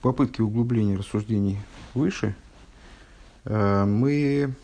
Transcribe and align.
попытке 0.00 0.42
углубления 0.42 0.96
рассуждений 0.96 1.58
выше 1.94 2.34
э, 3.44 3.84
мы 3.84 4.54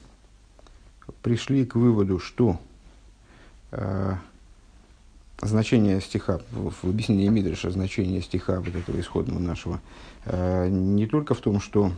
пришли 1.22 1.64
к 1.64 1.76
выводу, 1.76 2.18
что 2.18 2.58
э, 3.70 4.14
значение 5.40 6.00
стиха, 6.00 6.40
в 6.50 6.88
объяснении 6.88 7.28
Мидриша, 7.28 7.70
значение 7.70 8.22
стиха 8.22 8.60
вот 8.60 8.74
этого 8.74 8.98
исходного 8.98 9.38
нашего, 9.38 9.80
э, 10.24 10.68
не 10.68 11.06
только 11.06 11.34
в 11.34 11.40
том, 11.40 11.60
что 11.60 11.92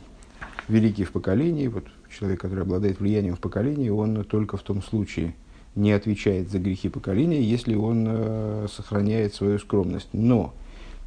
великий 0.66 1.04
в 1.04 1.12
поколении, 1.12 1.68
вот 1.68 1.84
человек, 2.10 2.40
который 2.40 2.62
обладает 2.62 3.00
влиянием 3.00 3.36
в 3.36 3.40
поколении, 3.40 3.88
он 3.88 4.24
только 4.24 4.56
в 4.56 4.62
том 4.62 4.82
случае 4.82 5.34
не 5.74 5.92
отвечает 5.92 6.50
за 6.50 6.58
грехи 6.58 6.88
поколения, 6.88 7.40
если 7.40 7.74
он 7.76 8.68
сохраняет 8.68 9.34
свою 9.34 9.60
скромность. 9.60 10.08
Но 10.12 10.52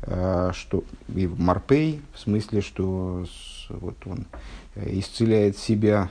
что 0.04 0.84
и 1.14 1.28
Марпей, 1.28 2.02
в 2.14 2.20
смысле, 2.20 2.62
что 2.62 3.26
вот 3.80 3.96
он 4.06 4.26
э, 4.76 5.00
исцеляет 5.00 5.58
себя 5.58 6.10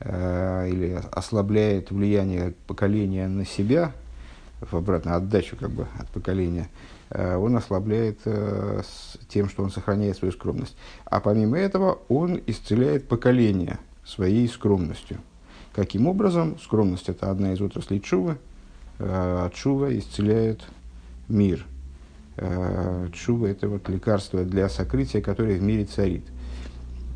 э, 0.00 0.68
или 0.68 1.00
ослабляет 1.12 1.90
влияние 1.90 2.54
поколения 2.66 3.28
на 3.28 3.44
себя, 3.44 3.92
в 4.60 4.74
обратную 4.76 5.16
отдачу 5.16 5.56
как 5.56 5.70
бы 5.70 5.86
от 5.98 6.08
поколения, 6.08 6.70
он 7.10 7.54
ослабляет 7.54 8.20
тем, 9.28 9.50
что 9.50 9.62
он 9.62 9.70
сохраняет 9.70 10.16
свою 10.16 10.32
скромность. 10.32 10.74
А 11.04 11.20
помимо 11.20 11.58
этого 11.58 11.98
он 12.08 12.40
исцеляет 12.46 13.06
поколение 13.08 13.78
своей 14.06 14.48
скромностью. 14.48 15.18
Каким 15.74 16.06
образом? 16.06 16.58
Скромность– 16.58 17.08
это 17.10 17.30
одна 17.30 17.52
из 17.52 17.60
отраслей 17.60 18.00
чувы, 18.00 18.38
чува 18.98 19.96
исцеляет 19.98 20.62
мир– 21.28 21.66
Э, 21.73 21.73
Чува– 22.36 23.46
это 23.48 23.68
вот 23.68 23.88
лекарство 23.88 24.44
для 24.44 24.68
сокрытия, 24.68 25.20
которое 25.20 25.58
в 25.58 25.62
мире 25.62 25.84
царит. 25.84 26.24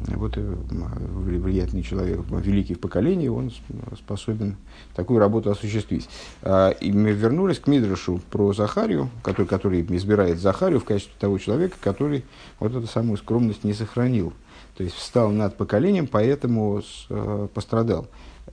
Вот 0.01 0.37
э, 0.37 0.41
влиятельный 0.41 1.83
человек, 1.83 2.20
великий 2.31 2.75
в 2.75 2.81
поколении, 2.81 3.27
он 3.27 3.51
способен 3.97 4.57
такую 4.95 5.19
работу 5.19 5.51
осуществить. 5.51 6.09
А, 6.42 6.70
и 6.70 6.92
мы 6.92 7.11
вернулись 7.11 7.59
к 7.59 7.67
Мидрашу 7.67 8.20
про 8.31 8.53
Захарию, 8.53 9.11
который, 9.25 9.47
который 9.47 9.84
избирает 9.97 10.39
Захарию 10.39 10.79
в 10.79 10.84
качестве 10.84 11.15
того 11.19 11.39
человека, 11.39 11.77
который 11.81 12.25
вот 12.61 12.77
эту 12.77 12.87
самую 12.87 13.17
скромность 13.17 13.64
не 13.64 13.75
сохранил. 13.75 14.33
То 14.77 14.85
есть 14.85 14.95
встал 14.95 15.31
над 15.31 15.57
поколением, 15.57 16.07
поэтому 16.07 16.81
э, 17.11 17.48
пострадал. 17.53 18.07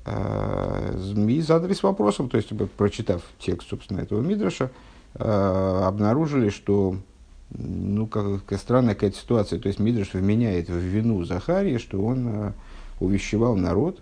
И 0.06 1.42
задались 1.42 1.82
вопросом, 1.82 2.30
то 2.30 2.38
есть 2.38 2.52
прочитав 2.78 3.24
текст, 3.40 3.70
собственно, 3.70 4.02
этого 4.02 4.22
Мидраша, 4.22 4.66
Э, 4.66 4.70
обнаружили, 5.18 6.50
что 6.50 6.98
ну, 7.58 8.08
как, 8.08 8.46
как 8.46 8.60
странная 8.60 8.96
какая-то 8.96 9.18
ситуация. 9.18 9.60
То 9.60 9.68
есть 9.68 9.80
Мидриш 9.80 10.14
вменяет 10.14 10.70
в 10.70 10.78
вину 10.78 11.24
Захарии, 11.24 11.78
что 11.78 12.02
он 12.02 12.28
э, 12.28 12.52
увещевал 13.00 13.56
народ, 13.56 14.02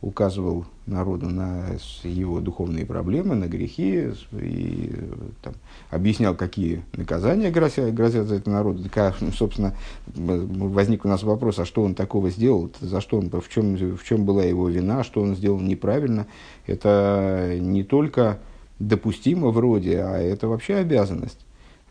указывал 0.00 0.66
народу 0.86 1.30
на 1.30 1.66
его 2.02 2.40
духовные 2.40 2.84
проблемы, 2.84 3.34
на 3.34 3.46
грехи, 3.46 4.10
и 4.32 4.92
там, 5.42 5.54
объяснял, 5.90 6.34
какие 6.34 6.82
наказания 6.92 7.50
грозят, 7.50 7.94
грозят 7.94 8.28
за 8.28 8.36
это 8.36 8.50
народу. 8.50 8.84
Так, 8.84 9.16
а, 9.20 9.32
собственно, 9.32 9.74
возник 10.14 11.04
у 11.04 11.08
нас 11.08 11.22
вопрос, 11.22 11.58
а 11.58 11.64
что 11.64 11.82
он 11.82 11.94
такого 11.94 12.30
сделал, 12.30 12.70
за 12.80 13.00
что 13.00 13.18
он, 13.18 13.30
в 13.30 13.48
чем, 13.48 13.76
в 13.96 14.04
чем 14.04 14.24
была 14.24 14.44
его 14.44 14.68
вина, 14.68 15.04
что 15.04 15.22
он 15.22 15.36
сделал 15.36 15.58
неправильно. 15.58 16.26
Это 16.66 17.56
не 17.58 17.82
только 17.82 18.38
допустимо 18.78 19.50
вроде, 19.50 20.00
а 20.00 20.18
это 20.18 20.48
вообще 20.48 20.76
обязанность. 20.76 21.38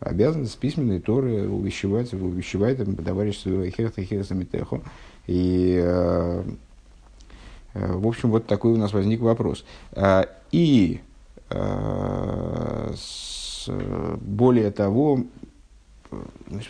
Обязанность 0.00 0.58
письменной 0.58 1.00
Торы 1.00 1.48
увещевать, 1.48 2.12
увещевать 2.12 2.78
товарищ 3.04 3.38
своего 3.38 3.66
Херта 3.70 4.02
Херсамитехо. 4.02 4.82
И, 5.26 5.80
э, 5.82 6.44
э, 7.74 7.92
в 7.92 8.06
общем, 8.06 8.30
вот 8.30 8.46
такой 8.46 8.72
у 8.72 8.76
нас 8.76 8.92
возник 8.92 9.20
вопрос. 9.20 9.64
Э, 9.92 10.24
и 10.52 11.00
более 14.20 14.70
того, 14.72 15.24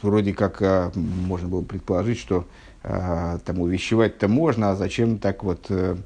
вроде 0.02 0.34
как 0.34 0.94
можно 0.94 1.48
было 1.48 1.62
предположить, 1.62 2.18
что 2.18 2.44
там 2.82 3.60
увещевать-то 3.60 4.28
можно, 4.28 4.72
а 4.72 4.76
зачем 4.76 5.18
так 5.18 5.42
вот 5.42 5.70
Э, 5.70 5.96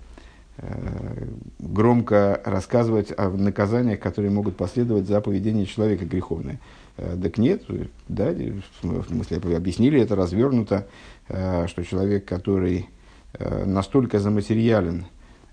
громко 1.59 2.41
рассказывать 2.45 3.13
о 3.17 3.31
наказаниях, 3.31 4.01
которые 4.01 4.31
могут 4.31 4.57
последовать 4.57 5.07
за 5.07 5.21
поведение 5.21 5.67
человека 5.67 6.05
греховное. 6.05 6.59
Э, 6.97 7.17
так 7.21 7.39
нет, 7.39 7.63
да, 8.09 8.33
в 8.83 9.07
смысле, 9.07 9.57
объяснили 9.57 10.01
это 10.01 10.17
развернуто, 10.17 10.89
э, 11.29 11.67
что 11.69 11.85
человек, 11.85 12.25
который 12.25 12.89
настолько 13.67 14.19
заматериален, 14.21 15.05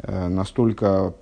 настолько 0.02 1.14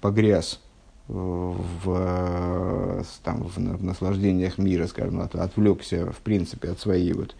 погряз 0.00 0.60
в, 1.08 3.04
там, 3.24 3.42
в, 3.42 3.82
наслаждениях 3.82 4.56
мира, 4.56 4.86
скажем, 4.86 5.20
от, 5.20 5.34
отвлекся, 5.34 6.12
в 6.12 6.18
принципе, 6.18 6.70
от 6.70 6.78
своей 6.78 7.12
вот 7.12 7.34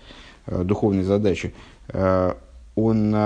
духовной 0.46 1.04
задачи, 1.04 1.54
он 2.74 3.16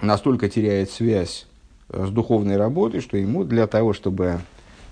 настолько 0.00 0.48
теряет 0.48 0.90
связь 0.90 1.46
э, 1.88 2.06
с 2.06 2.10
духовной 2.10 2.56
работой, 2.56 3.00
что 3.00 3.16
ему 3.16 3.44
для 3.44 3.66
того, 3.66 3.92
чтобы 3.92 4.40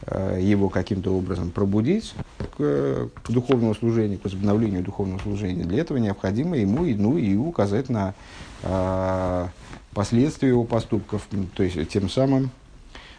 э, 0.07 0.39
его 0.41 0.69
каким-то 0.69 1.17
образом 1.17 1.51
пробудить 1.51 2.15
к, 2.57 3.09
к 3.23 3.31
духовному 3.31 3.75
служению, 3.75 4.19
к 4.19 4.25
возобновлению 4.25 4.83
духовного 4.83 5.21
служения, 5.21 5.65
для 5.65 5.81
этого 5.81 5.99
необходимо 5.99 6.57
ему 6.57 6.85
ну, 6.85 7.19
и 7.19 7.37
указать 7.37 7.89
на 7.89 8.15
э, 8.63 9.47
последствия 9.95 10.49
его 10.49 10.65
поступков, 10.65 11.27
то 11.55 11.63
есть 11.63 11.89
тем 11.89 12.09
самым 12.09 12.51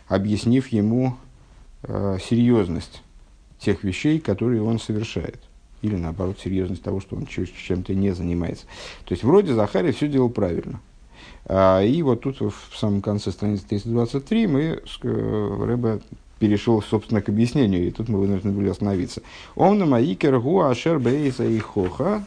объяснив 0.08 0.68
ему 0.70 1.18
э, 1.84 2.18
серьезность 2.24 3.02
тех 3.60 3.84
вещей, 3.84 4.20
которые 4.20 4.62
он 4.62 4.80
совершает. 4.80 5.40
Или 5.82 5.96
наоборот, 5.96 6.38
серьезность 6.42 6.82
того, 6.82 7.02
что 7.02 7.18
он 7.18 7.26
чем-то 7.26 7.94
не 7.94 8.12
занимается. 8.12 8.66
То 9.04 9.14
есть 9.14 9.24
вроде 9.24 9.54
Захария 9.54 9.92
все 9.92 10.08
делал 10.08 10.30
правильно– 10.30 10.80
и 11.50 12.02
вот 12.04 12.22
тут 12.22 12.40
в 12.40 12.78
самом 12.78 13.02
конце 13.02 13.32
страницы 13.32 13.66
323 13.68 14.48
мы, 14.48 14.82
Рэбе 15.02 16.00
перешел, 16.44 16.82
собственно, 16.82 17.22
к 17.22 17.30
объяснению, 17.30 17.88
и 17.88 17.92
тут 17.92 18.10
мы 18.10 18.20
вынуждены 18.20 18.52
были 18.52 18.68
остановиться. 18.68 19.22
Омна 19.56 19.86
маикер 19.86 20.40
гу 20.42 20.62
ашер 20.62 21.00
бейса 21.00 21.46
и 21.46 21.58
хоха, 21.60 22.26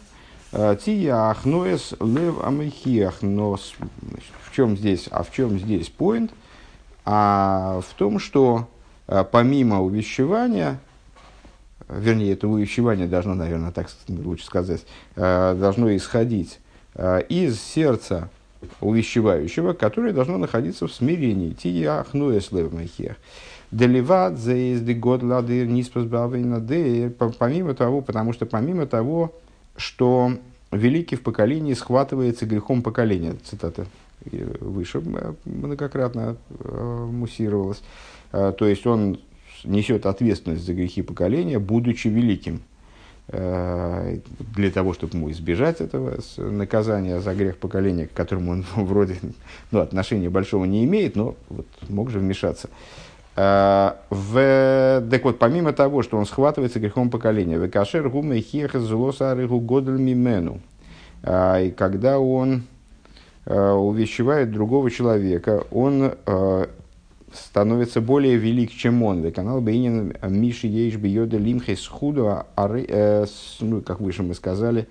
а, 0.53 0.75
тия 0.75 1.28
ахноэс 1.28 1.94
лев 2.00 2.43
амихиах. 2.43 3.21
Но 3.21 3.56
в 3.56 4.54
чем 4.54 4.75
здесь, 4.75 5.09
а 5.10 5.22
в 5.22 5.31
чем 5.33 5.59
здесь 5.59 5.91
поинт? 5.91 6.31
А 7.04 7.83
в 7.87 7.93
том, 7.93 8.19
что 8.19 8.69
а, 9.06 9.22
помимо 9.22 9.83
увещевания, 9.83 10.81
вернее, 11.91 12.33
это 12.33 12.48
увещевание 12.48 13.06
должно, 13.06 13.34
наверное, 13.34 13.71
так 13.71 13.91
лучше 14.09 14.47
сказать, 14.47 14.87
должно 15.15 15.94
исходить 15.94 16.59
из 17.28 17.60
сердца 17.60 18.31
увещевающего, 18.81 19.72
которое 19.72 20.12
должно 20.12 20.38
находиться 20.38 20.87
в 20.87 20.93
смирении. 20.93 21.50
Тия 21.50 22.00
ахнуэс 22.00 22.53
левмахех. 22.53 23.16
Деливат 23.71 24.38
заезды 24.38 24.94
год 24.94 25.22
лады 25.22 25.66
Помимо 27.38 27.75
того, 27.75 28.00
потому 28.00 28.32
что 28.32 28.47
помимо 28.47 28.87
того, 28.87 29.34
что 29.77 30.32
великий 30.71 31.16
в 31.16 31.22
поколении 31.22 31.75
схватывается 31.75 32.47
грехом 32.47 32.82
поколения. 32.82 33.34
Цитата 33.44 33.87
выше 34.60 35.03
многократно 35.44 36.37
э, 36.48 37.09
муссировалась. 37.10 37.83
Э, 38.33 38.53
то 38.56 38.66
есть 38.66 38.87
он 38.87 39.21
несет 39.65 40.06
ответственность 40.06 40.65
за 40.65 40.75
грехи 40.75 41.03
поколения, 41.03 41.59
будучи 41.59 42.09
великим. 42.09 42.62
Э, 43.29 44.19
для 44.55 44.71
того, 44.71 44.93
чтобы 44.93 45.17
ему 45.17 45.31
избежать 45.33 45.81
этого 45.81 46.19
наказания 46.37 47.21
за 47.21 47.34
грех 47.34 47.57
поколения, 47.57 48.07
к 48.07 48.13
которому 48.13 48.53
он 48.53 48.65
вроде 48.77 49.17
ну, 49.73 49.81
отношения 49.81 50.31
большого 50.31 50.65
не 50.65 50.84
имеет, 50.84 51.17
но 51.17 51.34
вот, 51.49 51.67
мог 51.89 52.11
же 52.11 52.21
вмешаться. 52.21 52.69
Э, 53.34 53.95
в, 54.11 55.03
так 55.11 55.25
вот, 55.25 55.41
помимо 55.41 55.73
того, 55.73 56.03
что 56.03 56.19
он 56.19 56.25
схватывается 56.25 56.78
грехом 56.78 57.11
поколения, 57.11 57.57
векашер 57.57 58.09
гумей 58.09 58.43
хех 58.43 58.75
злосарыгу 58.75 59.59
годль 59.59 60.01
мимену, 60.01 60.61
э, 61.25 61.67
и 61.67 61.71
когда 61.72 62.21
он 62.21 62.63
увещевает 63.49 64.51
другого 64.51 64.91
человека, 64.91 65.63
он 65.71 66.15
становится 67.36 68.00
более 68.00 68.36
велик, 68.36 68.72
чем 68.72 69.03
он. 69.03 69.30
Канал 69.33 69.60
Бейнин 69.60 70.16
Миши 70.22 70.66
Ейш 70.66 70.97
Бьода 70.97 71.36
Лимхес 71.36 71.86
Худу, 71.86 72.27
а, 72.28 72.47
э, 72.56 73.27
ну, 73.60 73.80
как 73.83 74.00
выше 74.00 74.22
мы 74.22 74.34
сказали, 74.34 74.88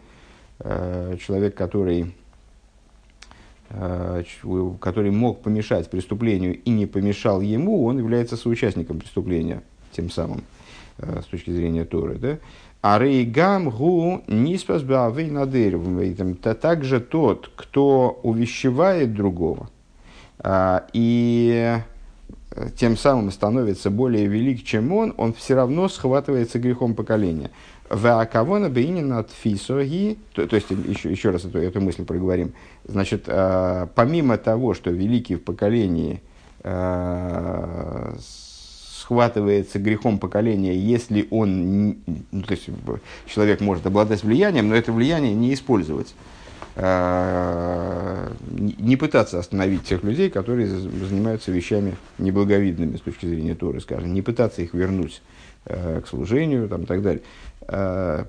э, 0.59 1.17
человек, 1.25 1.55
который, 1.55 2.13
э, 3.69 4.23
который 4.79 5.11
мог 5.11 5.41
помешать 5.41 5.89
преступлению 5.89 6.59
и 6.61 6.69
не 6.69 6.85
помешал 6.85 7.41
ему, 7.41 7.85
он 7.85 7.97
является 7.97 8.37
соучастником 8.37 8.99
преступления, 8.99 9.61
тем 9.91 10.09
самым, 10.09 10.43
с 10.97 11.25
точки 11.25 11.51
зрения 11.51 11.85
Торы. 11.85 12.15
Да? 12.15 12.37
А 12.81 12.99
рейгам 12.99 13.71
гу 13.71 14.21
ниспас. 14.27 14.83
Это 14.83 16.53
также 16.53 16.99
тот, 16.99 17.51
кто 17.55 18.19
увещевает 18.21 19.15
другого 19.15 19.71
а, 20.37 20.85
и 20.93 21.77
тем 22.77 22.97
самым 22.97 23.31
становится 23.31 23.89
более 23.89 24.27
велик, 24.27 24.63
чем 24.63 24.91
он, 24.93 25.13
он 25.17 25.33
все 25.33 25.55
равно 25.55 25.89
схватывается 25.89 26.59
грехом 26.59 26.95
поколения. 26.95 27.51
Ваакавона 27.89 28.69
бейнина 28.69 29.23
тфисоги, 29.23 30.17
то, 30.33 30.47
то 30.47 30.55
есть 30.55 30.69
еще, 30.69 31.11
еще 31.11 31.29
раз 31.29 31.45
эту, 31.45 31.59
эту 31.59 31.81
мысль 31.81 32.03
проговорим. 32.03 32.53
Значит, 32.85 33.25
а, 33.27 33.87
помимо 33.93 34.37
того, 34.37 34.73
что 34.73 34.89
великий 34.89 35.35
в 35.35 35.43
поколении 35.43 36.21
а, 36.63 38.15
схватывается 39.05 39.77
грехом 39.77 40.17
поколения, 40.17 40.75
если 40.75 41.27
он, 41.29 41.97
ну, 42.31 42.41
то 42.41 42.51
есть 42.51 42.69
человек 43.27 43.61
может 43.61 43.85
обладать 43.85 44.23
влиянием, 44.23 44.69
но 44.69 44.75
это 44.75 44.91
влияние 44.91 45.35
не 45.35 45.53
использовать. 45.53 46.15
А, 46.77 48.31
не 48.49 48.97
пытаться 48.97 49.39
остановить 49.39 49.85
тех 49.85 50.03
людей, 50.03 50.29
которые 50.29 50.67
занимаются 50.67 51.51
вещами 51.51 51.95
неблаговидными 52.17 52.97
с 52.97 53.01
точки 53.01 53.25
зрения 53.27 53.55
Торы, 53.55 53.79
скажем, 53.79 54.13
не 54.13 54.21
пытаться 54.21 54.61
их 54.61 54.73
вернуть 54.73 55.21
э, 55.65 56.01
к 56.01 56.07
служению 56.07 56.67
там, 56.67 56.83
и 56.83 56.85
так 56.85 57.01
далее. 57.01 57.23
А, 57.61 58.27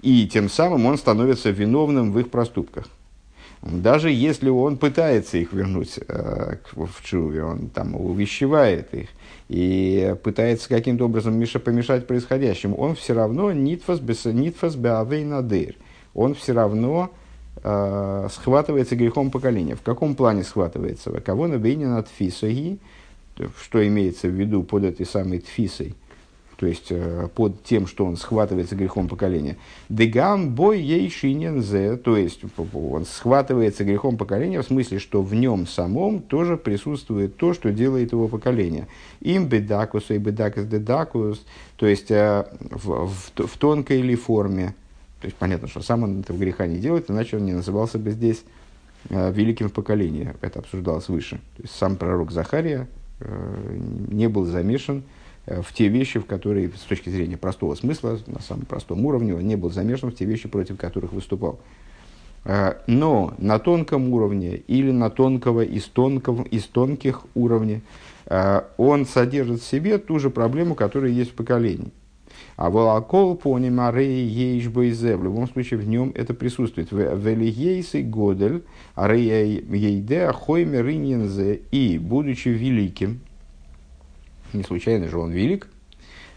и 0.00 0.26
тем 0.26 0.48
самым 0.48 0.86
он 0.86 0.96
становится 0.96 1.50
виновным 1.50 2.12
в 2.12 2.18
их 2.18 2.30
проступках. 2.30 2.86
Даже 3.62 4.10
если 4.10 4.48
он 4.48 4.78
пытается 4.78 5.36
их 5.36 5.52
вернуть 5.52 5.98
э, 6.08 6.56
в 6.72 7.02
чуве, 7.02 7.44
он 7.44 7.68
там 7.68 7.94
увещевает 7.94 8.94
их 8.94 9.08
и 9.48 10.14
пытается 10.22 10.68
каким-то 10.68 11.06
образом 11.06 11.34
меша, 11.34 11.58
помешать 11.58 12.06
происходящему, 12.06 12.76
он 12.76 12.94
все 12.94 13.12
равно 13.12 13.52
нитфас 13.52 14.00
надыр. 14.00 15.74
Он 16.14 16.34
все 16.34 16.52
равно 16.52 17.10
э, 17.62 18.28
схватывается 18.30 18.96
грехом 18.96 19.30
поколения. 19.30 19.74
В 19.74 19.82
каком 19.82 20.14
плане 20.14 20.42
схватывается? 20.42 21.10
Кого 21.20 21.46
набейнен 21.46 21.92
от 21.92 22.08
фисоги, 22.08 22.78
что 23.60 23.86
имеется 23.86 24.28
в 24.28 24.32
виду 24.32 24.62
под 24.62 24.84
этой 24.84 25.06
самой 25.06 25.40
тфисой– 25.40 25.94
то 26.56 26.66
есть 26.66 26.86
э, 26.90 27.28
под 27.34 27.62
тем, 27.64 27.86
что 27.86 28.06
он 28.06 28.16
схватывается 28.16 28.76
грехом 28.76 29.08
поколения. 29.08 29.56
Дегам 29.88 30.54
бой 30.54 30.80
ей 30.80 31.10
шинензе, 31.10 31.96
то 31.96 32.16
есть 32.16 32.40
он 32.72 33.04
схватывается 33.04 33.84
грехом 33.84 34.16
поколения 34.16 34.60
в 34.62 34.66
смысле, 34.66 34.98
что 34.98 35.22
в 35.22 35.34
нем 35.34 35.66
самом 35.66 36.20
тоже 36.20 36.56
присутствует 36.56 37.36
то, 37.36 37.52
что 37.52 37.72
делает 37.72 38.12
его 38.12 38.28
поколение. 38.28 38.88
Им 39.20 39.46
бедакус 39.46 40.10
и 40.10 40.18
бедакус 40.18 40.64
дедакус, 40.64 41.44
то 41.76 41.86
есть 41.86 42.10
э, 42.10 42.46
в, 42.60 43.06
в, 43.06 43.46
в 43.46 43.58
тонкой 43.58 44.00
или 44.00 44.14
форме. 44.14 44.74
То 45.20 45.26
есть 45.26 45.36
понятно, 45.36 45.68
что 45.68 45.80
сам 45.80 46.02
он 46.02 46.20
этого 46.20 46.36
греха 46.36 46.66
не 46.66 46.78
делает, 46.78 47.10
иначе 47.10 47.36
он 47.36 47.44
не 47.44 47.52
назывался 47.52 47.98
бы 47.98 48.10
здесь 48.10 48.44
э, 49.08 49.32
великим 49.32 49.68
в 49.68 49.72
поколении. 49.72 50.34
Это 50.40 50.58
обсуждалось 50.58 51.08
выше. 51.08 51.36
То 51.56 51.62
есть 51.62 51.74
сам 51.74 51.96
пророк 51.96 52.30
Захария 52.30 52.88
не 53.18 54.28
был 54.28 54.44
замешан 54.44 55.02
Э, 55.46 55.62
в 55.62 55.72
те 55.72 55.88
вещи, 55.88 56.18
в 56.18 56.26
которые, 56.26 56.70
с 56.70 56.82
точки 56.82 57.08
зрения 57.08 57.36
простого 57.36 57.74
смысла, 57.74 58.18
на 58.26 58.40
самом 58.40 58.66
простом 58.66 59.04
уровне, 59.06 59.34
он 59.34 59.46
не 59.46 59.56
был 59.56 59.70
замешан 59.70 60.10
в 60.10 60.14
те 60.14 60.24
вещи, 60.24 60.48
против 60.48 60.76
которых 60.76 61.12
выступал. 61.12 61.60
Э, 62.44 62.74
но 62.86 63.34
на 63.38 63.58
тонком 63.58 64.12
уровне 64.12 64.56
или 64.56 64.90
на 64.90 65.08
тонкого 65.10 65.62
из, 65.62 65.84
тонкого, 65.84 66.42
из 66.42 66.64
тонких 66.64 67.22
уровней 67.34 67.82
э, 68.26 68.62
он 68.76 69.06
содержит 69.06 69.60
в 69.62 69.66
себе 69.66 69.98
ту 69.98 70.18
же 70.18 70.30
проблему, 70.30 70.74
которая 70.74 71.10
есть 71.10 71.32
в 71.32 71.34
поколении. 71.34 71.92
А 72.56 72.70
волокол 72.70 73.36
понимарей 73.36 74.26
ейш 74.26 74.66
в 75.16 75.22
любом 75.22 75.46
случае 75.46 75.78
в 75.78 75.86
нем 75.86 76.10
это 76.14 76.32
присутствует. 76.32 76.90
Велиейсы 76.90 78.02
годель, 78.02 78.64
арея 78.94 79.44
ейде 79.44 80.24
ахойме 80.24 80.80
и, 81.70 81.98
будучи 81.98 82.48
великим, 82.48 83.20
не 84.54 84.62
случайно 84.62 85.08
же 85.08 85.18
он 85.18 85.32
велик, 85.32 85.68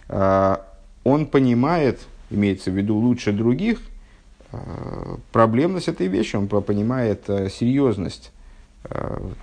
а, 0.09 0.65
он 1.05 1.25
понимает, 1.25 2.01
имеется 2.29 2.69
в 2.69 2.75
виду 2.75 2.97
лучше 2.97 3.31
других, 3.31 3.79
а, 4.51 5.19
проблемность 5.31 5.87
этой 5.87 6.07
вещи, 6.07 6.35
он 6.35 6.47
понимает 6.47 7.29
а, 7.29 7.49
серьезность 7.49 8.33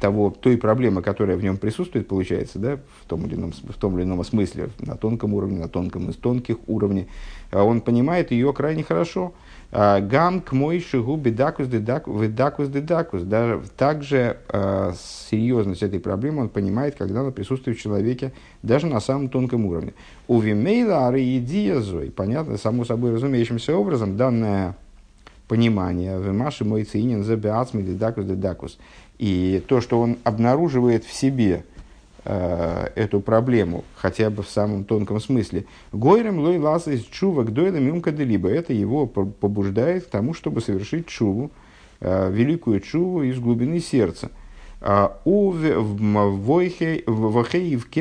того, 0.00 0.30
той 0.30 0.56
проблемы, 0.56 1.02
которая 1.02 1.36
в 1.36 1.42
нем 1.42 1.58
присутствует, 1.58 2.08
получается, 2.08 2.58
да, 2.58 2.78
в, 3.02 3.06
том 3.06 3.26
или 3.26 3.34
ином, 3.34 3.52
в 3.52 3.74
том 3.74 3.96
или 3.96 4.04
ином 4.04 4.24
смысле, 4.24 4.70
на 4.78 4.96
тонком 4.96 5.34
уровне, 5.34 5.58
на 5.58 5.68
тонком 5.68 6.08
из 6.08 6.16
тонких 6.16 6.56
уровней, 6.66 7.06
он 7.52 7.82
понимает 7.82 8.30
ее 8.30 8.52
крайне 8.52 8.82
хорошо– 8.82 9.34
а, 9.72 10.00
гам 10.00 10.40
к 10.40 10.52
мой 10.52 10.80
шигу 10.80 11.16
бедакус 11.16 11.66
дедакус 11.66 12.68
дедакус. 12.68 13.22
Даже 13.22 13.62
также 13.76 14.38
э, 14.48 14.92
серьезность 15.30 15.82
этой 15.82 15.98
проблемы 15.98 16.42
он 16.42 16.48
понимает, 16.48 16.94
когда 16.96 17.20
она 17.20 17.30
присутствует 17.30 17.76
в 17.76 17.80
человеке 17.82 18.32
даже 18.62 18.86
на 18.86 19.00
самом 19.00 19.28
тонком 19.28 19.66
уровне. 19.66 19.92
У 20.28 20.38
вимейла 20.38 21.08
ариедиязой, 21.08 22.10
понятно, 22.10 22.58
само 22.58 22.84
собой 22.84 23.12
разумеющимся 23.12 23.76
образом, 23.76 24.16
данное 24.16 24.76
понимание 25.48 26.20
вимаши 26.20 26.64
мой 26.64 26.84
цинин 26.84 27.22
дедакус 27.22 28.24
дедакус. 28.24 28.78
И 29.18 29.62
то, 29.66 29.80
что 29.80 30.00
он 30.00 30.18
обнаруживает 30.24 31.04
в 31.04 31.12
себе– 31.12 31.64
Э, 32.28 32.88
эту 32.96 33.20
проблему, 33.20 33.84
хотя 33.94 34.30
бы 34.30 34.42
в 34.42 34.48
самом 34.48 34.82
тонком 34.82 35.20
смысле. 35.20 35.64
Гойрем 35.92 36.40
лой 36.40 36.58
ласа 36.58 36.90
из 36.90 37.04
чува 37.04 37.44
к 37.44 37.52
дойлам 37.52 37.86
юмка 37.86 38.10
либо 38.24 38.48
это 38.48 38.72
его 38.72 39.06
побуждает 39.06 40.06
к 40.06 40.08
тому, 40.08 40.34
чтобы 40.34 40.60
совершить 40.60 41.06
чуву, 41.06 41.52
э, 42.00 42.28
великую 42.32 42.80
чуву 42.80 43.22
из 43.22 43.38
глубины 43.38 43.78
сердца. 43.78 44.32
А 44.80 45.20
у 45.24 45.52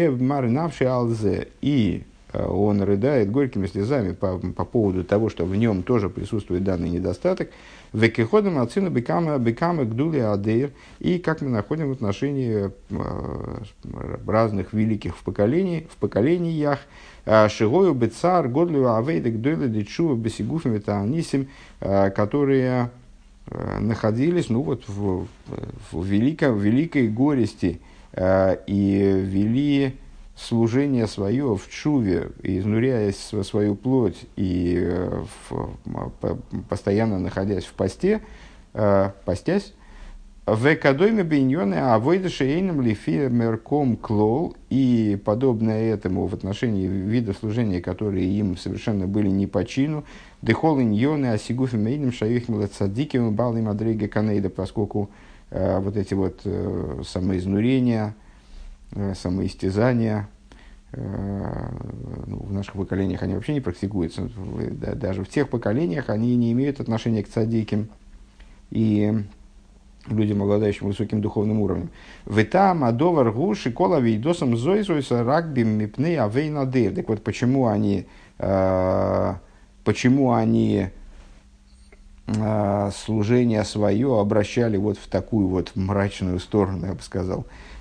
в 0.09 0.19
маринавший 0.19 0.88
алзе 0.88 1.50
и 1.62 2.01
он 2.48 2.82
рыдает 2.82 3.32
горькими 3.32 3.68
слезами 3.68 4.14
по, 4.14 4.38
по 4.38 4.66
поводу 4.66 5.04
того, 5.04 5.30
что 5.30 5.46
в 5.46 5.56
нем 5.56 5.84
тоже 5.84 6.10
присутствует 6.10 6.64
данный 6.64 6.90
недостаток, 6.90 7.50
Векиходом 7.96 8.60
отсюда 8.60 8.90
бекама 8.90 9.38
бекама 9.38 9.86
гдули 9.86 10.20
адейр. 10.20 10.72
И 11.00 11.18
как 11.18 11.42
мы 11.42 11.50
находим 11.50 11.90
в 11.90 11.92
отношении 11.94 12.70
э, 12.90 13.58
разных 14.28 14.74
великих 14.74 15.16
в, 15.16 15.24
поколении, 15.24 15.88
в 15.90 15.96
поколениях, 15.96 16.80
э, 17.26 17.48
Шигою 17.48 17.94
бецар 17.94 18.50
годлю 18.50 18.94
авейда 18.94 19.30
гдули 19.32 19.70
дичува 19.70 20.16
бесигуфим 20.16 20.82
анисим, 20.88 21.48
э, 21.80 22.10
которые 22.10 22.90
находились 23.80 24.50
ну, 24.50 24.62
вот, 24.62 24.84
в, 24.88 25.27
в, 25.92 26.04
великом, 26.04 26.58
великой 26.58 27.08
горести 27.08 27.80
и 28.18 29.22
вели 29.24 29.94
служение 30.36 31.08
свое 31.08 31.56
в 31.56 31.70
чуве, 31.70 32.32
изнуряясь 32.44 33.32
свою 33.44 33.75
плоть 33.75 34.25
и 34.36 34.77
э, 34.77 35.24
в, 35.50 35.70
постоянно 36.70 37.20
находясь 37.20 37.65
в 37.65 37.74
посте, 37.74 38.22
э, 38.74 39.12
постясь, 39.24 39.74
в 40.46 40.75
кадойме 40.75 41.24
биньоне 41.24 41.80
а 41.80 42.30
шейном 42.30 42.80
лифи 42.82 43.30
мерком 43.30 43.98
клол 43.98 44.56
и 44.70 45.20
подобное 45.25 45.92
этому 45.92 46.27
в 46.27 46.36
отношении 46.36 46.86
вида 46.86 47.34
служения, 47.34 47.82
которые 47.82 48.27
им 48.27 48.56
совершенно 48.56 49.08
были 49.08 49.27
не 49.27 49.48
по 49.48 49.65
чину, 49.65 50.04
дехол 50.44 50.80
иньоне 50.80 51.32
асигуфи 51.32 51.77
мейним 51.77 52.12
шаих 52.12 52.48
милацадиким 52.48 53.34
балым 53.34 53.65
мадрига 53.65 54.08
канейда, 54.08 54.51
поскольку 54.51 55.10
э, 55.50 55.80
вот 55.80 55.98
эти 55.98 56.13
вот 56.13 56.42
э, 56.46 57.01
самоизнурения, 57.04 58.13
самоистязания. 59.15 60.27
Э, 60.98 61.70
ну, 62.27 62.38
в 62.38 62.54
наших 62.54 62.75
поколениях 62.75 63.22
они 63.24 63.36
вообще 63.36 63.54
не 63.54 63.62
практикуются. 63.62 64.30
Даже 64.96 65.24
в 65.24 65.30
тех 65.30 65.50
поколениях 65.50 66.10
они 66.10 66.36
не 66.38 66.54
имеют 66.54 66.80
отношения 66.80 67.24
к 67.24 67.27
цадиким 67.27 67.89
и 68.72 69.13
людям, 70.08 70.44
обладающим 70.44 70.88
высоким 70.88 71.22
духовным 71.22 71.60
уровнем. 71.60 71.89
Вита 72.25 72.74
мадовар 72.74 73.32
гуши 73.32 73.72
кола 73.72 74.00
вейдосам 74.00 74.56
зойсуйса 74.56 75.24
рагбим 75.24 75.70
мипны 75.70 76.18
авейнадыр. 76.18 76.94
Так 76.94 77.10
вот, 77.10 77.24
почему 77.24 77.68
они, 77.68 78.06
э, 78.39 79.34
почему 79.84 80.34
они 80.34 80.89
служение 82.92 83.63
свое 83.63 84.20
обращали 84.20 84.77
вот 84.77 84.98
в 84.98 85.08
такую 85.08 85.48
вот 85.48 85.74
мрачную 85.75 86.39
сторону, 86.39 86.88
я 86.88 86.94
бы 86.94 87.01
сказал, 87.04 87.46
Э, 87.46 87.75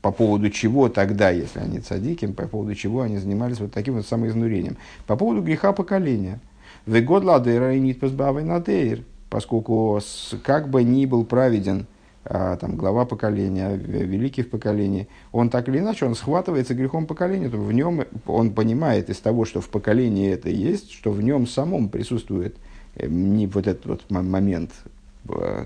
по 0.00 0.12
поводу 0.12 0.50
чего 0.50 0.88
тогда, 0.88 1.30
если 1.30 1.60
они 1.60 1.80
цадики, 1.80 2.26
по 2.26 2.46
поводу 2.46 2.74
чего 2.74 3.02
они 3.02 3.18
занимались 3.18 3.60
вот 3.60 3.72
таким 3.72 3.94
вот 3.94 4.06
самоизнурением. 4.06 4.76
По 5.06 5.16
поводу 5.16 5.42
греха 5.42 5.72
поколения. 5.72 6.40
Вегод 6.86 7.24
ладера 7.24 7.74
и 7.74 7.80
нит 7.80 8.02
надейр, 8.02 9.04
поскольку 9.30 10.00
как 10.42 10.68
бы 10.68 10.82
ни 10.82 11.06
был 11.06 11.24
праведен 11.24 11.86
а, 12.26 12.56
там, 12.56 12.76
глава 12.76 13.04
поколения, 13.04 13.76
великий 13.76 14.42
в 14.42 14.50
поколении, 14.50 15.08
он 15.30 15.50
так 15.50 15.68
или 15.68 15.78
иначе, 15.78 16.06
он 16.06 16.14
схватывается 16.14 16.74
грехом 16.74 17.06
поколения, 17.06 17.50
то 17.50 17.58
в 17.58 17.72
нем 17.72 18.04
он 18.26 18.54
понимает 18.54 19.10
из 19.10 19.18
того, 19.18 19.44
что 19.44 19.60
в 19.60 19.68
поколении 19.68 20.32
это 20.32 20.48
есть, 20.48 20.90
что 20.90 21.10
в 21.10 21.22
нем 21.22 21.46
самом 21.46 21.90
присутствует 21.90 22.56
э, 22.94 23.08
не 23.08 23.46
вот 23.46 23.66
этот 23.66 23.84
вот 23.84 24.10
момент, 24.10 24.70
э, 24.84 24.88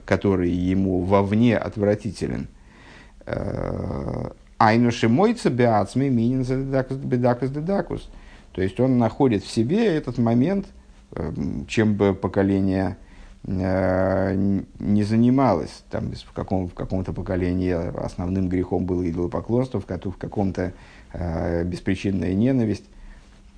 который 0.04 0.50
ему 0.50 1.02
вовне 1.02 1.56
отвратителен. 1.56 2.48
Э, 3.26 4.30
Айнуши 4.58 5.08
мойца 5.08 5.50
беацми 5.50 6.08
минин 6.08 6.42
бедакус 6.42 7.50
дедакус. 7.50 8.08
То 8.52 8.62
есть 8.62 8.80
он 8.80 8.98
находит 8.98 9.44
в 9.44 9.50
себе 9.50 9.86
этот 9.86 10.18
момент, 10.18 10.66
чем 11.68 11.94
бы 11.94 12.12
поколение 12.12 12.96
Э, 13.46 14.34
не 14.78 15.02
занималась. 15.04 15.82
Там, 15.90 16.12
в, 16.12 16.32
каком, 16.32 16.68
в 16.68 16.74
каком-то 16.74 17.12
поколении 17.12 17.72
основным 18.04 18.48
грехом 18.48 18.84
было 18.84 19.08
идолопоклонство, 19.08 19.80
в, 19.80 19.86
в 19.86 20.16
каком-то 20.18 20.72
э, 21.12 21.64
беспричинная 21.64 22.34
ненависть. 22.34 22.84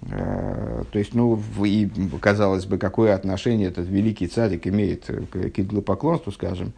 Э, 0.08 0.84
то 0.90 0.98
есть, 0.98 1.14
ну, 1.14 1.38
и 1.64 1.88
казалось 2.20 2.64
бы, 2.66 2.78
какое 2.78 3.14
отношение 3.14 3.68
этот 3.68 3.86
великий 3.88 4.26
царик 4.28 4.66
имеет 4.66 5.04
к, 5.04 5.58
идолопоклонству, 5.58 6.32
скажем. 6.32 6.72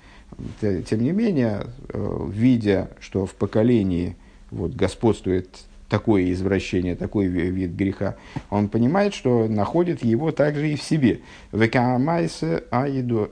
Тем 0.60 1.02
не 1.02 1.12
менее, 1.12 1.66
э, 1.88 2.26
видя, 2.30 2.90
что 3.00 3.26
в 3.26 3.34
поколении 3.34 4.16
вот, 4.50 4.74
господствует 4.74 5.48
такое 5.88 6.32
извращение, 6.32 6.96
такой 6.96 7.26
вид 7.26 7.72
греха, 7.72 8.16
он 8.48 8.68
понимает, 8.68 9.14
что 9.14 9.46
находит 9.46 10.02
его 10.02 10.32
также 10.32 10.72
и 10.72 10.76
в 10.76 10.82
себе. 10.82 11.20
Векаамайса 11.52 12.62
аидуа, 12.70 13.28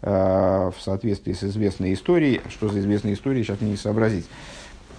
в 0.00 0.74
соответствии 0.78 1.32
с 1.32 1.42
известной 1.42 1.94
историей, 1.94 2.40
что 2.50 2.68
за 2.68 2.78
известная 2.78 3.14
история, 3.14 3.42
сейчас 3.42 3.60
мне 3.60 3.72
не 3.72 3.76
сообразить. 3.76 4.26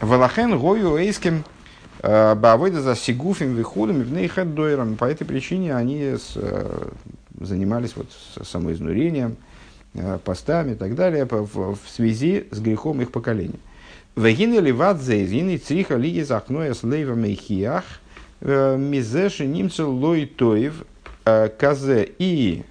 Валахен 0.02 0.58
гою 0.58 0.98
эйским 0.98 1.40
э, 1.40 1.59
бавойда 2.02 2.82
за 2.82 2.96
сигуфим 2.96 3.56
выходами 3.56 4.04
в 4.04 4.12
нейхаддойрам. 4.12 4.96
По 4.96 5.06
этой 5.06 5.26
причине 5.26 5.76
они 5.76 6.02
с, 6.02 6.34
э, 6.36 6.90
занимались 7.40 7.96
вот 7.96 8.08
самоизнурением, 8.42 9.36
э, 9.94 10.18
постами 10.24 10.72
и 10.72 10.76
так 10.76 10.96
далее 10.96 11.26
в, 11.26 11.76
в 11.76 11.90
связи 11.90 12.48
с 12.52 12.60
грехом 12.60 13.02
их 13.02 13.12
поколения. 13.12 13.60
Вегины 14.16 14.60
ливат 14.60 15.02
зейзины 15.02 15.58
цриха 15.58 15.96
лиги 15.96 16.22
захноя 16.22 16.74
с 16.74 16.84
лейвом 16.84 17.26
и 17.26 17.36
хиях 17.36 17.86
э, 18.42 18.78
мизеши 18.78 19.46
немцы 19.46 19.86
лой 19.86 20.26
тоев 20.26 20.84
э, 21.26 21.50
казе. 21.50 22.10
И 22.18 22.64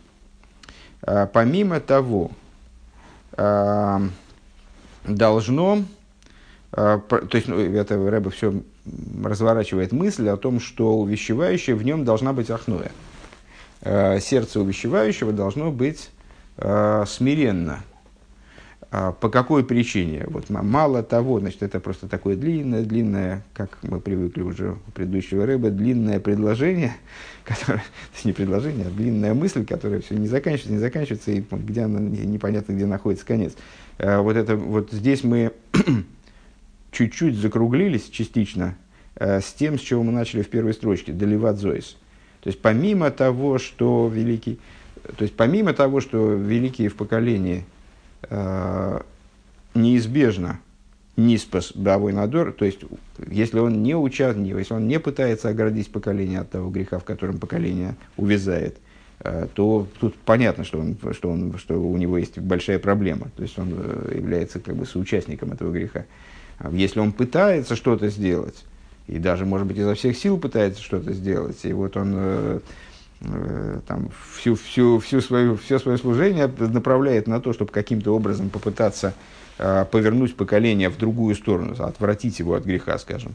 э, 1.03 1.27
помимо 1.33 1.81
того, 1.81 2.31
должно, 5.05 5.85
то 6.71 7.29
есть 7.33 7.49
ну, 7.49 7.59
это 7.59 7.97
Рэба 7.97 8.31
все 8.31 8.63
разворачивает 9.25 9.93
мысль 9.93 10.29
о 10.29 10.37
том, 10.37 10.61
что 10.61 10.99
увещевающее 10.99 11.75
в 11.75 11.83
нем 11.83 12.05
должна 12.05 12.33
быть 12.33 12.51
ахноя. 12.51 12.91
Сердце 14.21 14.61
увещевающего 14.61 15.33
должно 15.33 15.71
быть 15.71 16.11
смиренно, 16.57 17.85
а, 18.91 19.13
по 19.13 19.29
какой 19.29 19.65
причине? 19.65 20.25
Вот 20.29 20.49
мало 20.49 21.03
того, 21.03 21.41
значит, 21.41 21.63
это 21.63 21.79
просто 21.79 22.09
такое 22.09 22.37
длинное, 22.37 22.83
длинное, 22.83 23.45
как 23.53 23.79
мы 23.83 24.01
привыкли 24.01 24.41
уже 24.41 24.77
у 24.87 24.91
предыдущего 24.93 25.45
рыба, 25.45 25.69
длинное 25.69 26.21
предложение, 26.21 26.97
которое, 27.45 27.83
не 28.25 28.33
предложение, 28.33 28.87
а 28.87 28.91
длинная 28.91 29.35
мысль, 29.35 29.67
которая 29.67 30.01
все 30.01 30.15
не 30.15 30.27
заканчивается, 30.27 30.73
не 30.73 30.79
заканчивается, 30.79 31.33
и 31.33 31.45
где 31.51 31.83
она, 31.83 32.01
непонятно, 32.01 32.73
где 32.73 32.87
находится 32.87 33.27
конец. 33.27 33.53
А, 33.99 34.23
вот 34.23 34.37
это, 34.37 34.57
вот 34.57 34.91
здесь 34.91 35.23
мы 35.23 35.53
чуть-чуть 36.91 37.37
закруглились 37.37 38.09
частично 38.09 38.77
а, 39.17 39.41
с 39.41 39.53
тем, 39.53 39.79
с 39.79 39.83
чего 39.83 40.03
мы 40.03 40.13
начали 40.13 40.43
в 40.43 40.49
первой 40.49 40.75
строчке, 40.75 41.13
Деливат 41.13 41.59
Зоис. 41.59 41.97
То 42.41 42.49
есть, 42.49 42.61
помимо 42.61 43.11
того, 43.11 43.59
что 43.59 44.11
великий, 44.13 44.59
то 45.17 45.23
есть, 45.23 45.35
помимо 45.35 45.73
того, 45.73 46.01
что 46.01 46.33
великие 46.33 46.89
в 46.89 46.97
поколении– 46.97 47.65
э, 48.23 49.01
неизбежно 49.75 50.61
ниспас 51.17 51.73
бавой 51.75 52.13
надор, 52.13 52.53
то 52.53 52.65
есть 52.65 52.81
если 53.29 53.59
он 53.59 53.83
не 53.83 53.97
участвует, 53.97 54.57
если 54.57 54.75
он 54.75 54.87
не 54.87 55.01
пытается 55.01 55.49
оградить 55.49 55.91
поколение 55.91 56.41
от 56.41 56.51
того 56.51 56.71
греха, 56.71 56.99
в 56.99 57.05
котором 57.05 57.39
поколение 57.39 57.97
увязает, 58.17 58.79
э, 59.21 59.49
то 59.55 59.87
тут 60.01 60.15
понятно, 60.17 60.65
что, 60.65 60.79
он, 60.79 60.97
что, 61.13 61.31
он, 61.31 61.59
что 61.59 61.75
у 61.75 61.97
него 61.97 62.19
есть 62.19 62.39
большая 62.39 62.79
проблема, 62.79 63.29
то 63.37 63.43
есть 63.43 63.59
он 63.59 63.69
э, 63.73 64.15
является 64.17 64.61
как 64.61 64.77
бы 64.77 64.87
соучастником 64.87 65.53
этого 65.53 65.73
греха. 65.73 66.05
Если 66.73 67.01
он 67.01 67.13
пытается 67.13 67.77
что-то 67.77 68.09
сделать, 68.09 68.65
и 69.07 69.19
даже, 69.19 69.47
может 69.47 69.67
быть, 69.67 69.79
изо 69.79 69.95
всех 69.95 70.17
сил 70.17 70.39
пытается 70.39 70.83
что-то 70.83 71.13
сделать, 71.13 71.65
и 71.65 71.73
вот 71.73 71.97
он 71.97 72.13
э, 72.17 72.61
Э, 73.21 73.81
там, 73.87 74.11
всю, 74.37 74.55
всю, 74.55 75.01
всю 75.01 75.21
свою, 75.21 75.57
все 75.57 75.81
свое 75.81 75.99
служение 75.99 76.49
направляет 76.59 77.27
на 77.27 77.41
то, 77.41 77.53
чтобы 77.53 77.73
каким-то 77.73 78.15
образом 78.15 78.49
попытаться 78.49 79.13
э, 79.59 79.85
повернуть 79.91 80.37
поколение 80.37 80.89
в 80.89 80.97
другую 80.99 81.35
сторону, 81.35 81.75
отвратить 81.83 82.39
его 82.39 82.55
от 82.55 82.65
греха, 82.65 82.97
скажем, 82.99 83.35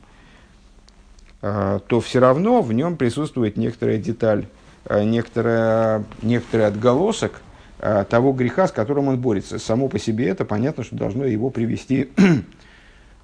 э, 1.42 1.80
то 1.86 2.00
все 2.00 2.20
равно 2.20 2.62
в 2.62 2.72
нем 2.72 2.96
присутствует 2.96 3.58
некоторая 3.58 3.98
деталь, 3.98 4.46
э, 4.86 5.04
некоторая, 5.04 6.06
некоторый 6.22 6.68
отголосок 6.68 7.42
э, 7.80 8.06
того 8.10 8.32
греха, 8.32 8.70
с 8.70 8.72
которым 8.72 9.10
он 9.10 9.20
борется. 9.20 9.60
Само 9.60 9.90
по 9.90 10.00
себе 10.00 10.30
это 10.30 10.46
понятно, 10.46 10.86
что 10.86 10.96
должно 10.96 11.26
его 11.26 11.50
привести, 11.50 12.10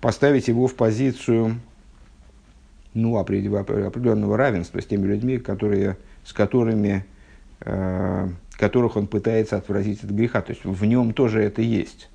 поставить 0.02 0.48
его 0.48 0.68
в 0.68 0.76
позицию 0.76 1.60
ну, 2.94 3.18
определенного 3.18 4.38
равенства 4.38 4.82
с 4.82 4.86
теми 4.86 5.08
людьми, 5.08 5.38
которые 5.38 5.98
с 6.24 6.34
которыми, 6.34 7.06
э, 7.62 8.30
которых 8.52 8.96
он 8.96 9.08
пытается 9.08 9.58
отвратить 9.58 10.04
от 10.04 10.12
греха. 10.12 10.42
То 10.42 10.52
есть 10.52 10.64
в 10.66 10.86
нем 10.86 11.14
тоже 11.14 11.42
это 11.42 11.62
есть. 11.62 12.10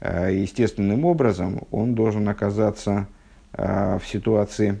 Э, 0.00 0.30
естественным 0.32 1.04
образом 1.04 1.66
он 1.70 1.94
должен 1.94 2.28
оказаться 2.28 3.06
э, 3.52 3.98
в 3.98 4.06
ситуации, 4.06 4.80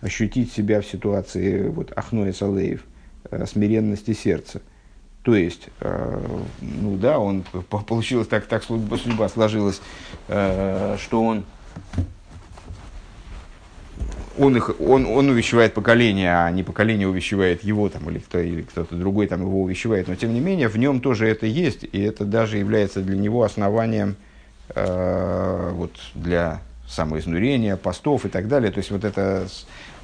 ощутить 0.00 0.52
себя 0.52 0.80
в 0.80 0.86
ситуации 0.86 1.68
вот, 1.68 1.92
Ахноя 1.96 2.32
Салеев, 2.32 2.84
э, 3.30 3.46
смиренности 3.46 4.12
сердца. 4.12 4.60
То 5.22 5.34
есть, 5.34 5.68
э, 5.80 6.20
ну 6.60 6.96
да, 6.96 7.18
он 7.18 7.44
получилось 7.68 8.26
так, 8.26 8.46
так 8.46 8.62
судьба 8.64 9.28
сложилась, 9.28 9.82
э, 10.28 10.96
что 10.98 11.22
он 11.22 11.44
он, 14.38 14.56
их, 14.56 14.80
он, 14.80 15.04
он 15.06 15.28
увещевает 15.28 15.74
поколение, 15.74 16.34
а 16.34 16.50
не 16.50 16.62
поколение 16.62 17.06
увещевает 17.06 17.62
его 17.62 17.88
там, 17.90 18.08
или, 18.08 18.18
кто, 18.20 18.38
или 18.38 18.62
кто-то 18.62 18.96
другой 18.96 19.26
там 19.26 19.42
его 19.42 19.62
увещевает. 19.62 20.08
Но 20.08 20.14
тем 20.14 20.32
не 20.32 20.40
менее, 20.40 20.68
в 20.68 20.78
нем 20.78 21.00
тоже 21.00 21.28
это 21.28 21.44
есть, 21.46 21.84
и 21.84 22.00
это 22.00 22.24
даже 22.24 22.56
является 22.56 23.02
для 23.02 23.18
него 23.18 23.42
основанием 23.42 24.16
э, 24.74 25.70
вот, 25.74 25.92
для 26.14 26.62
самоизнурения, 26.88 27.76
постов 27.76 28.24
и 28.24 28.28
так 28.28 28.48
далее. 28.48 28.72
То 28.72 28.78
есть 28.78 28.90
вот 28.90 29.04
это 29.04 29.46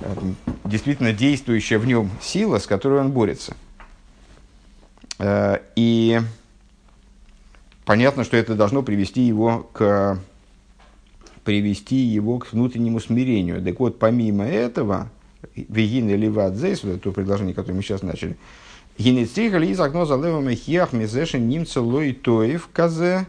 э, 0.01 0.15
действительно 0.65 1.13
действующая 1.13 1.79
в 1.79 1.87
нем 1.87 2.11
сила, 2.21 2.59
с 2.59 2.67
которой 2.67 3.01
он 3.01 3.13
борется. 3.13 3.57
Э, 5.19 5.59
и 5.77 6.21
понятно, 7.85 8.25
что 8.25 8.37
это 8.37 8.55
должно 8.55 8.83
привести 8.83 9.23
его 9.23 9.69
к 9.73 10.19
привести 11.47 11.95
его 11.95 12.41
к 12.41 12.53
внутреннему 12.53 12.99
смирению. 12.99 13.63
Так 13.63 13.79
вот, 13.79 14.01
помимо 14.01 14.45
этого, 14.45 15.11
вегин 15.55 16.11
или 16.11 16.27
вадзейс, 16.27 16.83
вот 16.83 16.91
это 16.91 16.99
то 16.99 17.13
предложение, 17.13 17.55
которое 17.55 17.75
мы 17.75 17.83
сейчас 17.83 18.03
начали, 18.03 18.37
гинецриха 18.99 19.59
ли 19.59 19.71
из 19.71 19.79
окно 19.79 20.05
за 20.05 20.17
левым 20.17 20.51
хиах 20.51 20.93
мизешин 20.93 21.49
немца 21.49 21.81
лой 21.81 22.13
тоев 22.13 22.69
казе 22.73 23.29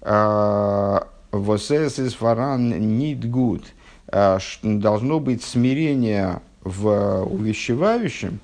а, 0.00 1.08
восес 1.30 1.98
из 1.98 2.14
фаран 2.14 2.70
нит 2.96 3.28
гуд. 3.28 3.64
А, 4.06 4.38
должно 4.62 5.20
быть 5.20 5.44
смирение 5.44 6.40
в 6.62 7.24
увещевающем, 7.24 8.40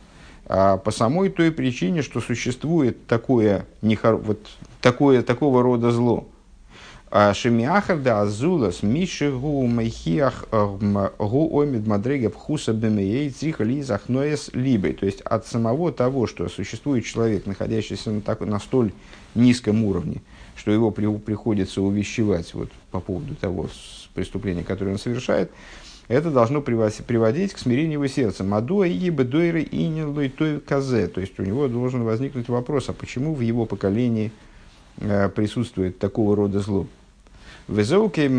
по 0.47 0.91
самой 0.91 1.31
той 1.31 1.51
причине, 1.51 2.03
что 2.03 2.21
существует 2.21 3.07
такое, 3.07 3.67
нехор... 3.83 4.17
вот, 4.17 4.47
такое, 4.81 5.23
такого 5.23 5.63
рода 5.63 5.91
зло. 5.91 6.29
Шемиахар 7.33 7.99
да 8.01 8.23
азулас 8.23 8.83
миши 8.83 9.31
гу 9.31 9.65
майхиах 9.67 10.47
гу 10.51 11.61
омид 11.61 11.87
мадрега 11.87 12.29
пхуса 12.29 12.73
бемеей 12.73 13.31
циха 13.31 13.63
лизах 13.63 14.09
ноес 14.09 14.51
либой. 14.53 14.95
То 14.95 15.07
есть 15.07 15.21
от 15.21 15.47
самого 15.47 15.93
того, 15.93 16.27
что 16.27 16.49
существует 16.49 17.05
человек, 17.05 17.47
находящийся 17.47 18.11
на, 18.11 18.21
так, 18.21 18.41
на 18.41 18.59
столь 18.59 18.93
низком 19.37 19.85
уровне, 19.85 20.23
что 20.57 20.73
его 20.73 20.91
при, 20.91 21.07
приходится 21.19 21.83
увещевать 21.83 22.53
вот, 22.53 22.71
по 22.91 22.99
поводу 22.99 23.37
того 23.37 23.69
преступления, 24.15 24.65
которое 24.65 24.93
он 24.93 24.99
совершает, 24.99 25.53
это 26.09 26.31
должно 26.31 26.61
приводить 26.61 27.53
к 27.53 27.59
смирению 27.59 27.95
его 27.95 28.07
сердца. 28.07 28.45
Мадуа 28.45 28.87
и 28.87 29.11
бедойры 29.11 29.63
и 29.63 30.29
той 30.29 30.61
казе. 30.61 31.07
То 31.09 31.21
есть 31.21 31.39
у 31.39 31.43
него 31.43 31.69
должен 31.69 32.05
возникнуть 32.05 32.49
вопрос, 32.49 32.89
а 32.89 32.93
почему 32.93 33.35
в 33.35 33.41
его 33.41 33.67
поколении 33.67 34.33
присутствует 34.97 35.99
такого 35.99 36.37
рода 36.37 36.61
зло. 36.61 36.87
Везоукейн 37.67 38.39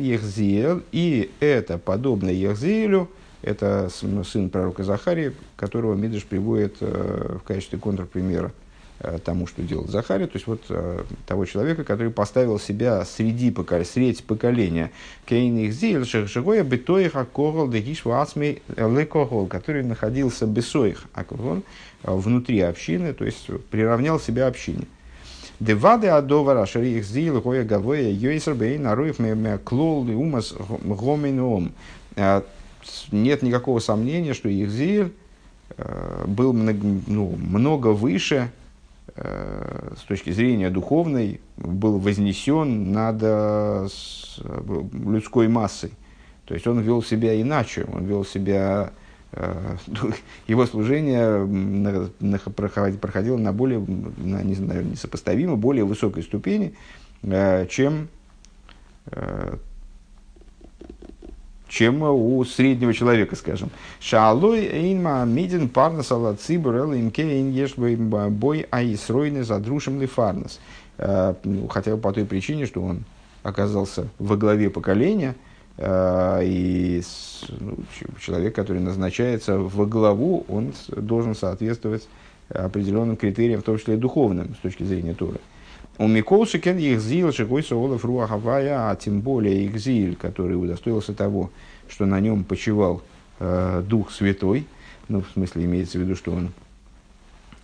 Ехзиэл, 0.00 0.82
и 0.92 1.30
это 1.40 1.78
подобно 1.78 2.30
Ехзиэлю, 2.30 3.10
это 3.42 3.90
сын 3.90 4.50
пророка 4.50 4.82
Захария, 4.82 5.34
которого 5.56 5.94
Мидриш 5.94 6.24
приводит 6.24 6.80
в 6.80 7.40
качестве 7.46 7.78
контрпримера 7.78 8.50
Э, 8.50 8.67
тому, 9.24 9.46
что 9.46 9.62
делал 9.62 9.86
Захария, 9.86 10.26
то 10.26 10.36
есть 10.36 10.46
вот 10.48 10.62
э, 10.70 11.04
того 11.26 11.44
человека, 11.44 11.84
который 11.84 12.10
поставил 12.10 12.58
себя 12.58 13.04
среди 13.04 13.50
поколения, 13.52 13.84
средь 13.84 14.24
поколения, 14.24 14.90
кейних 15.24 15.72
зил, 15.72 16.04
шершигоя 16.04 16.64
бетоих 16.64 17.14
акорол 17.14 17.68
дегишва 17.68 18.22
ацмей 18.22 18.60
лекохол, 18.76 19.46
который 19.46 19.84
находился 19.84 20.46
бесоих 20.46 21.04
акорол 21.12 21.62
э, 22.02 22.12
внутри 22.12 22.60
общины, 22.60 23.12
то 23.12 23.24
есть 23.24 23.46
приравнял 23.70 24.18
себя 24.18 24.48
общине. 24.48 24.86
Девады 25.60 26.08
адовара 26.08 26.66
шарих 26.66 27.04
зил, 27.04 27.40
гоя 27.40 27.62
гавоя, 27.64 28.10
йойсер 28.10 28.54
бейн, 28.54 28.86
аруев 28.86 29.18
клол 29.64 30.08
умас 30.08 30.54
гомином. 30.82 31.72
Нет 33.12 33.42
никакого 33.42 33.80
сомнения, 33.80 34.34
что 34.34 34.48
их 34.48 34.70
зиль 34.70 35.12
был 36.26 36.52
ну, 36.52 37.36
много 37.36 37.88
выше 37.88 38.50
Э, 38.50 38.57
с 39.16 40.02
точки 40.02 40.30
зрения 40.30 40.70
духовной 40.70 41.40
был 41.56 41.98
вознесен 41.98 42.92
над 42.92 43.18
э, 43.20 43.88
людской 44.92 45.48
массой. 45.48 45.92
То 46.44 46.54
есть 46.54 46.66
он 46.66 46.80
вел 46.80 47.02
себя 47.02 47.40
иначе, 47.40 47.86
он 47.92 48.04
вел 48.04 48.24
себя, 48.24 48.92
э, 49.32 49.76
его 50.46 50.66
служение 50.66 52.08
проходило 52.50 53.36
на 53.36 53.52
более, 53.52 53.80
на, 53.80 54.42
не 54.42 54.54
знаю, 54.54 54.86
несопоставимо, 54.86 55.56
более 55.56 55.84
высокой 55.84 56.22
ступени, 56.22 56.74
чем 57.68 58.08
чем 61.68 62.02
у 62.02 62.44
среднего 62.44 62.92
человека, 62.94 63.36
скажем. 63.36 63.70
Шалой 64.00 64.66
эйнма 64.66 65.24
мидин 65.24 65.68
парнас 65.68 66.10
ала 66.10 66.34
цибур 66.34 66.76
имке 66.94 67.48
еш 67.50 67.76
бой 67.76 68.66
аисройны 68.70 69.44
задрушим 69.44 70.00
ли 70.00 70.06
фарнас. 70.06 70.60
Э, 70.96 71.34
ну, 71.44 71.68
хотя 71.68 71.94
бы 71.94 72.02
по 72.02 72.12
той 72.12 72.24
причине, 72.24 72.66
что 72.66 72.82
он 72.82 73.04
оказался 73.42 74.08
во 74.18 74.36
главе 74.36 74.70
поколения, 74.70 75.36
э, 75.76 76.40
и 76.44 77.02
ну, 77.60 77.76
человек, 78.20 78.54
который 78.54 78.80
назначается 78.80 79.58
во 79.58 79.86
главу, 79.86 80.44
он 80.48 80.72
должен 80.88 81.34
соответствовать 81.34 82.08
определенным 82.48 83.16
критериям, 83.16 83.60
в 83.60 83.64
том 83.64 83.78
числе 83.78 83.94
и 83.94 83.98
духовным, 83.98 84.54
с 84.54 84.58
точки 84.58 84.82
зрения 84.82 85.14
Торы. 85.14 85.38
У 85.98 86.06
Миколши 86.06 86.60
кен 86.60 86.78
ихзил 86.78 87.32
шигойса 87.32 87.74
олаф 87.74 88.04
руахавая, 88.04 88.90
а 88.90 88.96
тем 88.96 89.20
более 89.20 89.66
ихзиль, 89.66 90.14
который 90.14 90.54
удостоился 90.54 91.12
того, 91.12 91.50
что 91.88 92.06
на 92.06 92.20
нем 92.20 92.44
почивал 92.44 93.02
э, 93.40 93.82
Дух 93.84 94.12
Святой, 94.12 94.66
ну, 95.08 95.22
в 95.22 95.30
смысле 95.32 95.64
имеется 95.64 95.98
в 95.98 96.02
виду, 96.02 96.14
что 96.14 96.32
он 96.32 96.52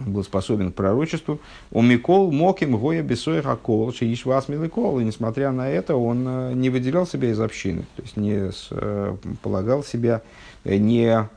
был 0.00 0.24
способен 0.24 0.72
к 0.72 0.74
пророчеству. 0.74 1.38
У 1.70 1.80
Микол 1.80 2.32
моким 2.32 2.76
гоя 2.76 3.02
бесой 3.02 3.42
хакол, 3.42 3.92
шииш 3.92 4.24
вас 4.24 4.48
миликол. 4.48 4.98
И 5.00 5.04
несмотря 5.04 5.52
на 5.52 5.68
это, 5.68 5.94
он 5.94 6.24
э, 6.26 6.52
не 6.54 6.70
выделял 6.70 7.06
себя 7.06 7.30
из 7.30 7.40
общины, 7.40 7.84
то 7.96 8.02
есть 8.02 8.16
не 8.16 8.50
э, 8.70 9.16
полагал 9.42 9.84
себя, 9.84 10.22
э, 10.64 10.76
не 10.76 11.28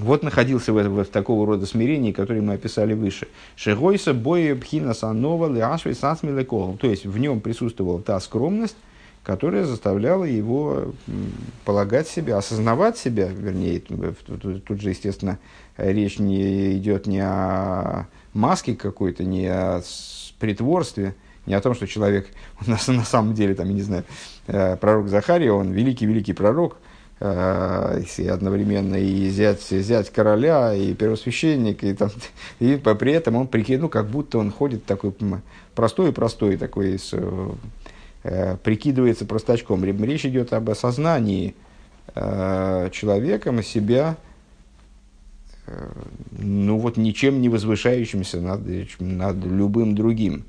вот 0.00 0.22
находился 0.22 0.72
в, 0.72 0.76
в, 0.76 1.04
в 1.04 1.08
такого 1.08 1.46
рода 1.46 1.66
смирении, 1.66 2.12
которое 2.12 2.40
мы 2.40 2.54
описали 2.54 2.94
выше. 2.94 3.28
Шегойса 3.56 4.14
боя 4.14 4.54
пхина 4.56 4.94
санова 4.94 5.52
лиашви 5.52 5.92
сасмилекол. 5.92 6.76
То 6.76 6.88
есть 6.88 7.06
в 7.06 7.18
нем 7.18 7.40
присутствовала 7.40 8.00
та 8.00 8.18
скромность, 8.20 8.76
которая 9.22 9.64
заставляла 9.64 10.24
его 10.24 10.94
полагать 11.64 12.08
себя, 12.08 12.38
осознавать 12.38 12.98
себя, 12.98 13.28
вернее, 13.28 13.80
тут, 13.80 14.64
тут 14.64 14.80
же, 14.80 14.90
естественно, 14.90 15.38
речь 15.76 16.18
не 16.18 16.76
идет 16.78 17.06
не 17.06 17.20
о 17.20 18.06
маске 18.32 18.74
какой-то, 18.74 19.24
не 19.24 19.46
о 19.46 19.82
притворстве, 20.38 21.14
не 21.46 21.54
о 21.54 21.60
том, 21.60 21.74
что 21.74 21.86
человек 21.86 22.28
у 22.66 22.70
нас 22.70 22.88
на 22.88 23.04
самом 23.04 23.34
деле, 23.34 23.54
там, 23.54 23.68
я 23.68 23.74
не 23.74 23.82
знаю, 23.82 24.04
э, 24.46 24.76
пророк 24.76 25.08
Захария, 25.08 25.52
он 25.52 25.70
великий-великий 25.72 26.32
пророк– 26.32 26.78
Э, 27.22 28.02
и 28.16 28.26
одновременно 28.28 28.96
и 28.96 29.28
зять, 29.28 29.62
зять 29.62 30.08
короля, 30.08 30.72
и 30.72 30.94
первосвященник, 30.94 31.84
и, 31.84 31.92
там, 31.92 32.08
и 32.60 32.76
при 32.76 33.12
этом 33.12 33.36
он 33.36 33.46
прикинул, 33.46 33.82
ну, 33.82 33.88
как 33.90 34.08
будто 34.08 34.38
он 34.38 34.50
ходит 34.50 34.86
такой 34.86 35.12
простой-простой, 35.74 36.56
такой, 36.56 36.98
с, 36.98 37.14
э, 38.22 38.56
прикидывается 38.62 39.26
простачком. 39.26 39.84
Речь 39.84 40.24
идет 40.24 40.54
об 40.54 40.70
осознании 40.70 41.54
э, 42.14 42.88
человеком 42.90 43.62
себя, 43.62 44.16
э, 45.66 45.92
ну 46.38 46.78
вот 46.78 46.96
ничем 46.96 47.42
не 47.42 47.50
возвышающимся 47.50 48.40
над, 48.40 48.62
над 48.98 49.44
любым 49.44 49.94
другим. 49.94 50.44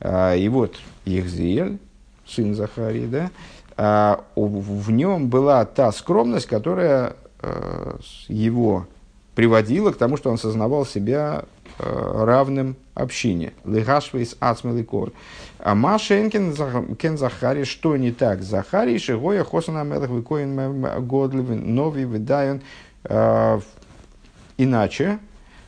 Э, 0.00 0.38
и 0.38 0.48
вот 0.48 0.78
Ехзиэль, 1.04 1.78
сын 2.26 2.54
Захарии, 2.54 3.06
да, 3.06 3.30
а, 3.76 4.24
в 4.36 4.90
нем 4.90 5.28
была 5.28 5.64
та 5.64 5.90
скромность, 5.90 6.46
которая 6.46 7.16
э, 7.42 7.96
его 8.28 8.86
приводила 9.34 9.90
к 9.90 9.96
тому, 9.96 10.16
что 10.16 10.30
он 10.30 10.38
сознавал 10.38 10.86
себя 10.86 11.44
э, 11.78 12.24
равным 12.24 12.76
общине. 12.94 13.52
Легашвейс 13.64 14.36
ацмеликор. 14.38 15.12
А 15.58 15.74
Машенкин 15.74 16.54
кен 16.96 17.18
Захари, 17.18 17.64
что 17.64 17.96
не 17.96 18.12
так? 18.12 18.42
Захари 18.42 18.96
шигоя 18.98 19.42
хосана 19.42 19.82
мелах 19.82 20.10
викоин 20.10 21.06
годливин 21.06 21.74
нови 21.74 22.04
выдайон. 22.04 22.60
Э, 23.02 23.58
иначе 24.56 25.18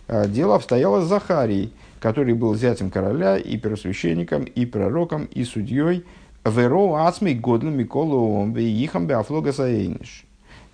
дело 0.08 0.54
обстояло 0.54 1.00
с 1.00 1.08
Захарией, 1.08 1.72
который 1.98 2.34
был 2.34 2.54
зятем 2.54 2.92
короля 2.92 3.36
и 3.36 3.56
первосвященником, 3.56 4.44
и 4.44 4.64
пророком, 4.64 5.24
и 5.24 5.42
судьей, 5.42 6.04
Веро 6.46 7.06
ацмей 7.06 7.34
годлу 7.34 7.70
миколу 7.70 8.46
ихам 8.56 9.06
беафлога 9.06 9.52
саэйниш. 9.52 10.24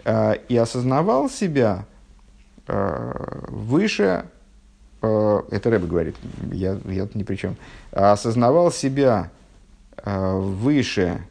А, 0.05 0.33
и 0.33 0.57
осознавал 0.57 1.31
себя 1.31 1.87
а, 2.67 3.47
выше, 3.49 4.27
а, 5.01 5.47
это 5.51 5.71
Рэбе 5.71 5.87
говорит, 5.87 6.17
я, 6.53 6.79
я 6.87 7.07
тут 7.07 7.15
ни 7.15 7.23
при 7.23 7.37
чем, 7.37 7.57
осознавал 7.93 8.73
себя 8.73 9.31
выше, 10.05 11.23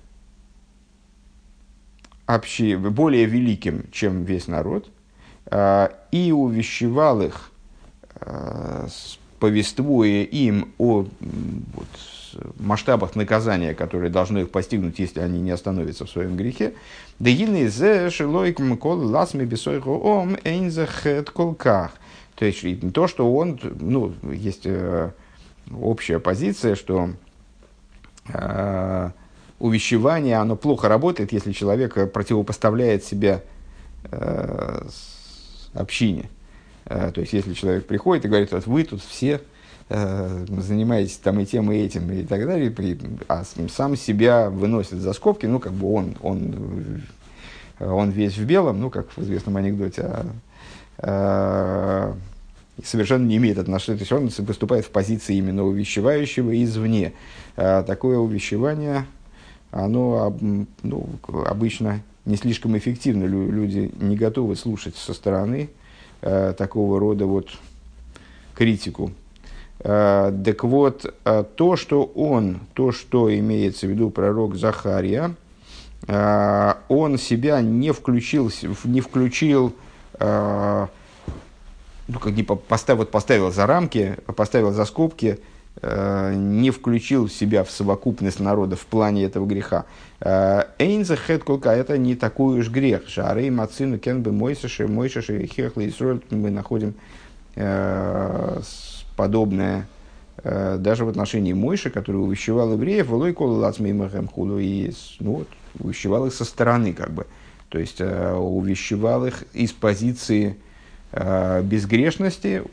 общи, 2.25 2.75
более 2.75 3.25
великим, 3.25 3.83
чем 3.91 4.23
весь 4.23 4.47
народ, 4.47 4.87
и 6.11 6.31
увещевал 6.31 7.21
их, 7.21 7.51
повествуя 9.39 10.23
им 10.23 10.73
о 10.77 11.05
вот, 11.09 11.87
масштабах 12.59 13.15
наказания, 13.15 13.73
которые 13.73 14.09
должно 14.09 14.39
их 14.39 14.49
постигнуть, 14.49 14.99
если 14.99 15.19
они 15.19 15.39
не 15.39 15.51
остановятся 15.51 16.05
в 16.05 16.09
своем 16.09 16.35
грехе. 16.35 16.73
То 22.35 22.45
есть 22.45 22.93
то, 22.93 23.07
что 23.07 23.33
он, 23.33 23.59
ну, 23.79 24.13
есть 24.31 24.61
э, 24.65 25.11
общая 25.71 26.19
позиция, 26.19 26.75
что 26.75 27.11
э, 28.27 29.09
увещевание, 29.59 30.37
оно 30.37 30.55
плохо 30.55 30.89
работает, 30.89 31.31
если 31.31 31.51
человек 31.51 32.11
противопоставляет 32.11 33.03
себя 33.03 33.41
э, 34.05 34.87
общине. 35.73 36.29
Э, 36.85 37.11
то 37.13 37.21
есть, 37.21 37.33
если 37.33 37.53
человек 37.53 37.85
приходит 37.85 38.25
и 38.25 38.27
говорит, 38.27 38.51
вот 38.51 38.65
вы 38.65 38.83
тут 38.83 39.01
все 39.03 39.41
Э, 39.93 40.45
занимаетесь 40.47 41.17
там 41.17 41.41
и 41.41 41.45
тем, 41.45 41.69
и 41.69 41.75
этим, 41.75 42.09
и 42.13 42.23
так 42.23 42.47
далее, 42.47 42.73
а 43.27 43.43
сам 43.67 43.97
себя 43.97 44.49
выносит 44.49 44.99
за 44.99 45.11
скобки, 45.11 45.45
ну, 45.45 45.59
как 45.59 45.73
бы 45.73 45.93
он, 45.93 46.15
он, 46.21 47.03
он 47.77 48.09
весь 48.11 48.37
в 48.37 48.45
белом, 48.45 48.79
ну, 48.79 48.89
как 48.89 49.11
в 49.11 49.21
известном 49.21 49.57
анекдоте, 49.57 50.03
а, 50.03 50.25
а, 50.99 52.15
совершенно 52.81 53.25
не 53.25 53.35
имеет 53.35 53.57
отношения, 53.57 53.97
то 53.97 54.03
есть 54.03 54.39
он 54.39 54.45
выступает 54.45 54.85
в 54.85 54.91
позиции 54.91 55.35
именно 55.35 55.65
увещевающего 55.65 56.63
извне. 56.63 57.11
А, 57.57 57.83
такое 57.83 58.17
увещевание, 58.17 59.05
оно 59.71 60.37
ну, 60.83 61.09
обычно 61.45 62.01
не 62.23 62.37
слишком 62.37 62.77
эффективно, 62.77 63.25
люди 63.25 63.91
не 63.99 64.15
готовы 64.15 64.55
слушать 64.55 64.95
со 64.95 65.13
стороны 65.13 65.69
а, 66.21 66.53
такого 66.53 66.97
рода 66.97 67.25
вот 67.25 67.49
критику 68.55 69.11
Э, 69.11 69.20
так 69.83 70.63
вот, 70.63 71.11
э, 71.25 71.43
то, 71.55 71.75
что 71.75 72.03
он, 72.03 72.59
то, 72.73 72.91
что 72.91 73.33
имеется 73.33 73.87
в 73.87 73.89
виду 73.89 74.11
пророк 74.11 74.55
Захария, 74.55 75.33
э, 76.07 76.73
он 76.87 77.17
себя 77.17 77.61
не 77.61 77.91
включил, 77.91 78.51
не 78.83 79.01
включил, 79.01 79.73
ну, 80.19 82.19
как 82.19 82.33
не 82.33 82.43
поставил, 82.43 83.05
поставил 83.05 83.51
за 83.51 83.65
рамки, 83.65 84.17
поставил 84.35 84.71
за 84.71 84.85
скобки 84.85 85.39
не 85.81 86.69
включил 86.69 87.29
себя 87.29 87.63
в 87.63 87.71
совокупность 87.71 88.41
народа 88.41 88.75
в 88.75 88.85
плане 88.85 89.23
этого 89.23 89.47
греха. 89.47 89.85
Эйнза 90.19 91.15
хэткулка 91.15 91.71
это 91.71 91.97
не 91.97 92.15
такой 92.15 92.59
уж 92.59 92.69
грех. 92.69 93.07
Шары 93.07 93.49
мацину 93.49 93.97
кенбы 93.97 94.31
мойсаши 94.31 94.85
мойшаши 94.85 95.47
хехла 95.47 95.87
Исроль 95.87 96.21
мы 96.29 96.51
находим 96.51 96.93
подобное 99.15 99.87
даже 100.43 101.05
в 101.05 101.09
отношении 101.09 101.53
Мойши, 101.53 101.89
который 101.89 102.17
увещевал 102.17 102.73
евреев, 102.73 103.07
волой 103.07 103.33
колы 103.33 103.59
лацмеймахем 103.59 104.27
худу, 104.27 104.57
и 104.57 104.91
ну, 105.19 105.33
вот, 105.33 105.47
увещевал 105.77 106.25
их 106.25 106.33
со 106.33 106.45
стороны, 106.45 106.93
как 106.93 107.11
бы. 107.11 107.27
То 107.69 107.77
есть 107.77 108.01
увещевал 108.01 109.25
их 109.25 109.43
из 109.53 109.71
позиции 109.71 110.57
безгрешности, 111.13 112.63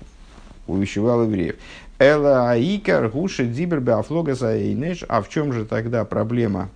увещевал 0.66 1.24
евреев. 1.24 1.56
Эла 1.98 2.52
аикар 2.52 3.08
гуши 3.08 3.44
дибер 3.44 3.80
беафлога 3.80 4.34
заэйнеш. 4.34 5.04
А 5.08 5.20
в 5.20 5.28
чем 5.28 5.52
же 5.52 5.64
тогда 5.64 6.04
проблема 6.04 6.70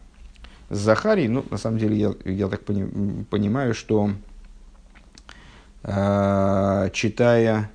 с 0.69 0.79
Захарией? 0.79 1.29
Ну, 1.29 1.45
на 1.49 1.59
самом 1.59 1.79
деле, 1.79 1.97
я, 1.97 2.13
я 2.25 2.49
так 2.49 2.65
пони, 2.65 3.25
понимаю, 3.31 3.73
что 3.73 4.11
э, 5.85 6.91
читая 6.93 7.71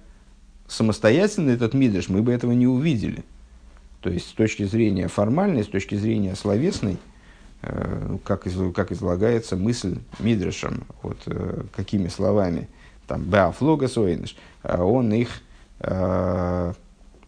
самостоятельно 0.67 1.51
этот 1.51 1.73
мидриш, 1.73 2.10
мы 2.10 2.21
бы 2.21 2.32
этого 2.32 2.51
не 2.51 2.67
увидели. 2.67 3.23
То 4.01 4.10
есть, 4.10 4.30
с 4.30 4.34
точки 4.34 4.63
зрения 4.63 5.08
формальной, 5.08 5.63
с 5.63 5.67
точки 5.67 5.95
зрения 5.95 6.36
словесной, 6.36 6.97
э, 7.62 8.17
как, 8.23 8.47
из, 8.47 8.56
как 8.73 8.91
излагается 8.91 9.56
мысль 9.56 9.97
мидришем, 10.19 10.84
вот, 11.01 11.17
э, 11.25 11.63
какими 11.75 12.08
словами, 12.08 12.67
там, 13.08 13.23
беафлога 13.23 13.88
соэйнеш, 13.88 14.36
он 14.63 15.13
их 15.13 15.30
э, 15.80 16.73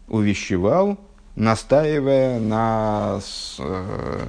увещевал, 0.08 0.98
настаивая 1.36 2.38
на, 2.38 3.20
э, 3.58 4.20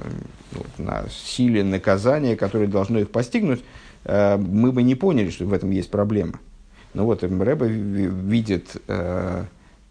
на 0.78 1.04
силе 1.10 1.62
наказания, 1.62 2.36
которое 2.36 2.66
должно 2.66 3.00
их 3.00 3.10
постигнуть, 3.10 3.62
э, 4.04 4.36
мы 4.36 4.72
бы 4.72 4.82
не 4.82 4.94
поняли, 4.94 5.30
что 5.30 5.44
в 5.44 5.52
этом 5.52 5.70
есть 5.70 5.90
проблема. 5.90 6.38
Но 6.94 7.04
вот 7.04 7.22
Рэба 7.42 7.66
видит 7.66 8.76
э, 8.86 9.44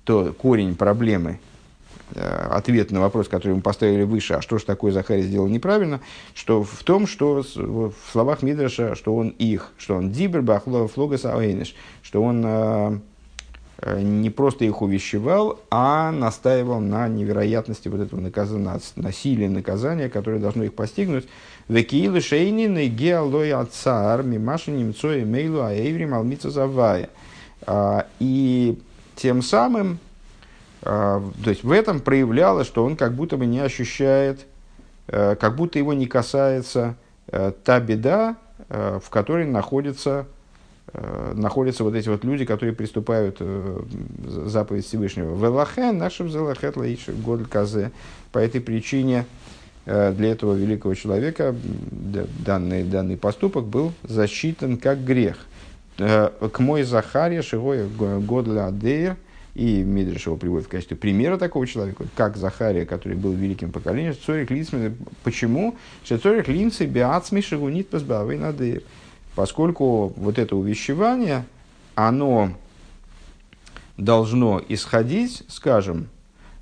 то 0.04 0.34
корень 0.34 0.76
проблемы, 0.76 1.40
э, 2.14 2.48
ответ 2.52 2.92
на 2.92 3.00
вопрос, 3.00 3.28
который 3.28 3.54
мы 3.54 3.62
поставили 3.62 4.04
выше, 4.04 4.36
а 4.36 4.42
что 4.42 4.58
же 4.58 4.66
такое 4.66 4.92
Захарий 4.92 5.24
сделал 5.24 5.48
неправильно, 5.48 6.02
что 6.36 6.64
в 6.64 6.84
том, 6.84 7.08
что 7.08 7.44
в 7.56 7.94
словах 8.12 8.44
Мидраша, 8.44 8.96
что 8.96 9.16
он 9.16 9.30
их, 9.30 9.72
что 9.78 9.96
он 9.96 10.12
дибер 10.12 10.42
бахло 10.42 10.88
флогас 10.88 11.26
что 12.04 12.24
он 12.24 12.44
Э, 12.46 13.00
не 13.86 14.30
просто 14.30 14.66
их 14.66 14.82
увещевал, 14.82 15.60
а 15.72 16.12
настаивал 16.12 16.80
на 16.80 17.08
невероятности 17.08 17.88
вот 17.88 18.02
этого 18.02 18.20
наказания, 18.20 18.80
насилия 18.96 19.50
наказания, 19.50 20.08
которое 20.08 20.40
должно 20.40 20.64
их 20.64 20.74
постигнуть. 20.74 21.28
Векиилы 21.68 22.22
шейнины 22.22 22.88
геалой 22.88 23.54
цар 23.72 24.24
мимаши 24.24 24.72
немцо 24.72 25.14
и 25.14 25.24
мейлу 25.24 25.64
аэври 25.64 26.06
малмица 26.06 26.52
завая. 26.52 27.10
А, 27.66 28.06
и 28.20 28.80
тем 29.16 29.42
самым, 29.42 29.98
а, 30.84 31.24
то 31.44 31.50
есть 31.50 31.64
в 31.64 31.72
этом 31.72 32.02
проявлялось, 32.02 32.68
что 32.68 32.86
он 32.86 32.96
как 32.96 33.14
будто 33.14 33.38
бы 33.38 33.48
не 33.48 33.60
ощущает, 33.60 34.46
э, 35.08 35.36
как 35.36 35.56
будто 35.56 35.80
его 35.80 35.94
не 35.94 36.06
касается 36.06 36.96
э, 37.28 37.52
та 37.64 37.80
беда, 37.80 38.38
в 38.70 39.10
которой 39.10 39.46
находится 39.46 40.28
Э, 40.32 40.41
находятся 40.94 41.84
вот 41.84 41.96
эти 41.96 42.10
вот 42.10 42.24
люди, 42.24 42.44
которые 42.44 42.76
приступают 42.76 43.38
э, 43.40 43.82
заповедь 44.46 44.86
Всевышнего. 44.86 45.36
Велахен, 45.36 45.98
нашим 45.98 46.30
зелахет 46.30 46.76
лаиш 46.76 47.08
год 47.24 47.48
казе. 47.48 47.92
По 48.32 48.40
этой 48.40 48.60
причине 48.60 49.26
э, 49.86 50.12
для 50.12 50.32
этого 50.32 50.54
великого 50.54 50.94
человека 50.94 51.56
данный, 52.46 52.84
данный 52.84 53.18
поступок 53.18 53.66
был 53.66 53.94
засчитан 54.04 54.78
как 54.78 55.04
грех. 55.04 55.38
К 55.98 56.60
мой 56.60 56.84
Захария 56.84 57.42
Шигоя 57.42 57.88
Годля 57.88 58.68
Адея, 58.68 59.18
и 59.54 59.84
Мидриш 59.84 60.26
его 60.26 60.38
приводит 60.38 60.68
в 60.68 60.70
качестве 60.70 60.98
примера 60.98 61.38
такого 61.38 61.68
человека, 61.68 62.06
как 62.16 62.38
Захария, 62.38 62.86
который 62.86 63.18
был 63.18 63.34
великим 63.34 63.72
поколением, 63.72 64.16
Цорик 64.26 64.50
Лицмин. 64.50 64.96
Почему? 65.24 65.76
Что 66.04 66.18
Цорик 66.18 66.48
Линцы 66.48 66.86
Биацми 66.86 67.42
Шигунит 67.42 67.90
Пазбавый 67.90 68.38
Надеев 68.38 68.84
поскольку 69.36 70.14
вот 70.16 70.38
это 70.38 70.56
увещевание, 70.56 71.46
оно 71.96 72.52
должно 73.98 74.62
исходить, 74.68 75.44
скажем, 75.48 76.10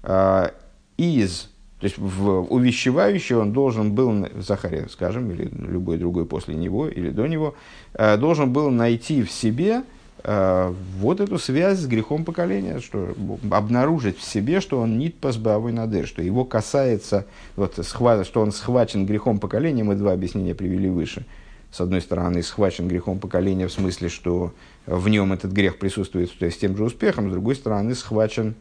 э, 0.04 0.50
из, 0.98 1.50
то 1.80 1.86
есть 1.86 1.98
в 1.98 2.42
увещевающий 2.50 3.36
он 3.36 3.54
должен 3.54 3.94
был, 3.94 4.28
Захария, 4.36 4.88
скажем, 4.90 5.32
или 5.32 5.50
любой 5.52 5.98
другой 5.98 6.26
после 6.26 6.56
него 6.56 6.88
или 6.88 7.10
до 7.10 7.28
него, 7.28 7.56
э, 7.94 8.18
должен 8.18 8.52
был 8.52 8.70
найти 8.70 9.24
в 9.24 9.32
себе 9.32 9.84
э, 10.24 10.74
вот 10.98 11.22
эту 11.22 11.38
связь 11.40 11.80
с 11.80 11.88
грехом 11.88 12.26
поколения, 12.26 12.80
что 12.82 13.16
обнаружить 13.50 14.18
в 14.18 14.24
себе, 14.24 14.60
что 14.60 14.82
он 14.82 15.00
нит 15.00 15.16
пасбавой 15.16 15.72
надыр, 15.72 16.06
что 16.06 16.22
его 16.22 16.44
касается, 16.44 17.26
вот, 17.56 17.80
что 17.86 18.42
он 18.42 18.52
схвачен 18.52 19.06
грехом 19.06 19.40
поколения, 19.40 19.86
мы 19.86 19.96
два 19.96 20.12
объяснения 20.12 20.54
привели 20.54 20.90
выше– 20.90 21.26
с 21.72 21.82
одной 21.82 22.02
стороны, 22.02 22.42
схвачен 22.42 22.88
грехом 22.88 23.20
поколения 23.20 23.68
в 23.68 23.72
смысле, 23.72 24.10
что 24.10 24.54
в 24.86 25.08
нем 25.10 25.34
этот 25.34 25.52
грех 25.52 25.78
присутствует 25.78 26.32
с 26.40 26.58
тем 26.58 26.76
же 26.76 26.84
успехом, 26.84 27.30
с 27.30 27.32
другой 27.32 27.56
стороны, 27.56 27.94
схвачен 27.94 28.56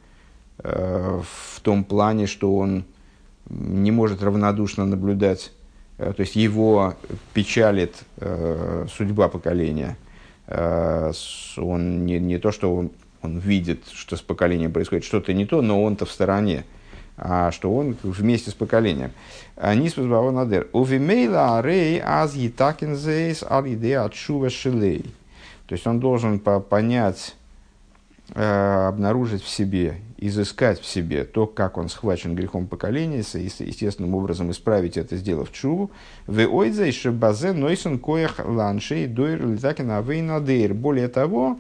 э, 0.58 1.20
в 1.22 1.60
том 1.60 1.84
плане, 1.84 2.26
что 2.26 2.54
он 2.54 2.84
не 3.48 3.90
может 3.90 4.22
равнодушно 4.22 4.84
наблюдать, 4.84 5.52
э, 5.96 6.12
то 6.12 6.20
есть 6.20 6.36
его 6.36 6.94
печалит 7.32 7.94
э, 8.18 8.86
судьба 8.94 9.28
поколения. 9.28 9.96
Э, 10.46 11.12
он 11.56 12.04
не, 12.04 12.18
не 12.18 12.38
то, 12.38 12.52
что 12.52 12.74
он, 12.74 12.90
он 13.22 13.38
видит, 13.38 13.84
что 13.90 14.16
с 14.16 14.20
поколением 14.20 14.72
происходит 14.72 15.04
что-то 15.04 15.32
не 15.32 15.46
то, 15.46 15.62
но 15.62 15.82
он-то 15.82 16.04
в 16.04 16.10
стороне 16.10 16.64
а 16.64 16.77
что 17.50 17.74
он 17.74 17.96
вместе 18.02 18.50
с 18.50 18.54
поколением. 18.54 19.10
Нис 19.56 19.96
надер. 19.96 20.68
Увимейла 20.72 21.58
арей 21.58 22.00
аз 22.00 22.34
етакин 22.34 22.94
зейс 22.96 23.42
ал 23.42 23.66
идея 23.66 24.04
от 24.04 24.14
шува 24.14 24.50
шилей. 24.50 25.04
То 25.66 25.74
есть 25.74 25.86
он 25.86 26.00
должен 26.00 26.38
понять, 26.38 27.36
э, 28.34 28.86
обнаружить 28.88 29.42
в 29.42 29.48
себе, 29.48 29.98
изыскать 30.16 30.80
в 30.80 30.86
себе 30.86 31.24
то, 31.24 31.46
как 31.46 31.76
он 31.76 31.88
схвачен 31.88 32.34
грехом 32.34 32.66
поколения, 32.66 33.18
и 33.34 33.38
естественным 33.38 34.14
образом 34.14 34.50
исправить 34.50 34.96
это, 34.96 35.16
сделав 35.16 35.52
чуву. 35.52 35.90
В 36.26 36.46
ойдзе 36.46 37.10
базе 37.10 37.52
нойсон 37.52 37.98
коях 37.98 38.40
ланшей 38.42 39.06
дойр 39.06 39.46
литакин 39.46 39.90
авейнадейр. 39.90 40.72
Более 40.72 41.08
того, 41.08 41.58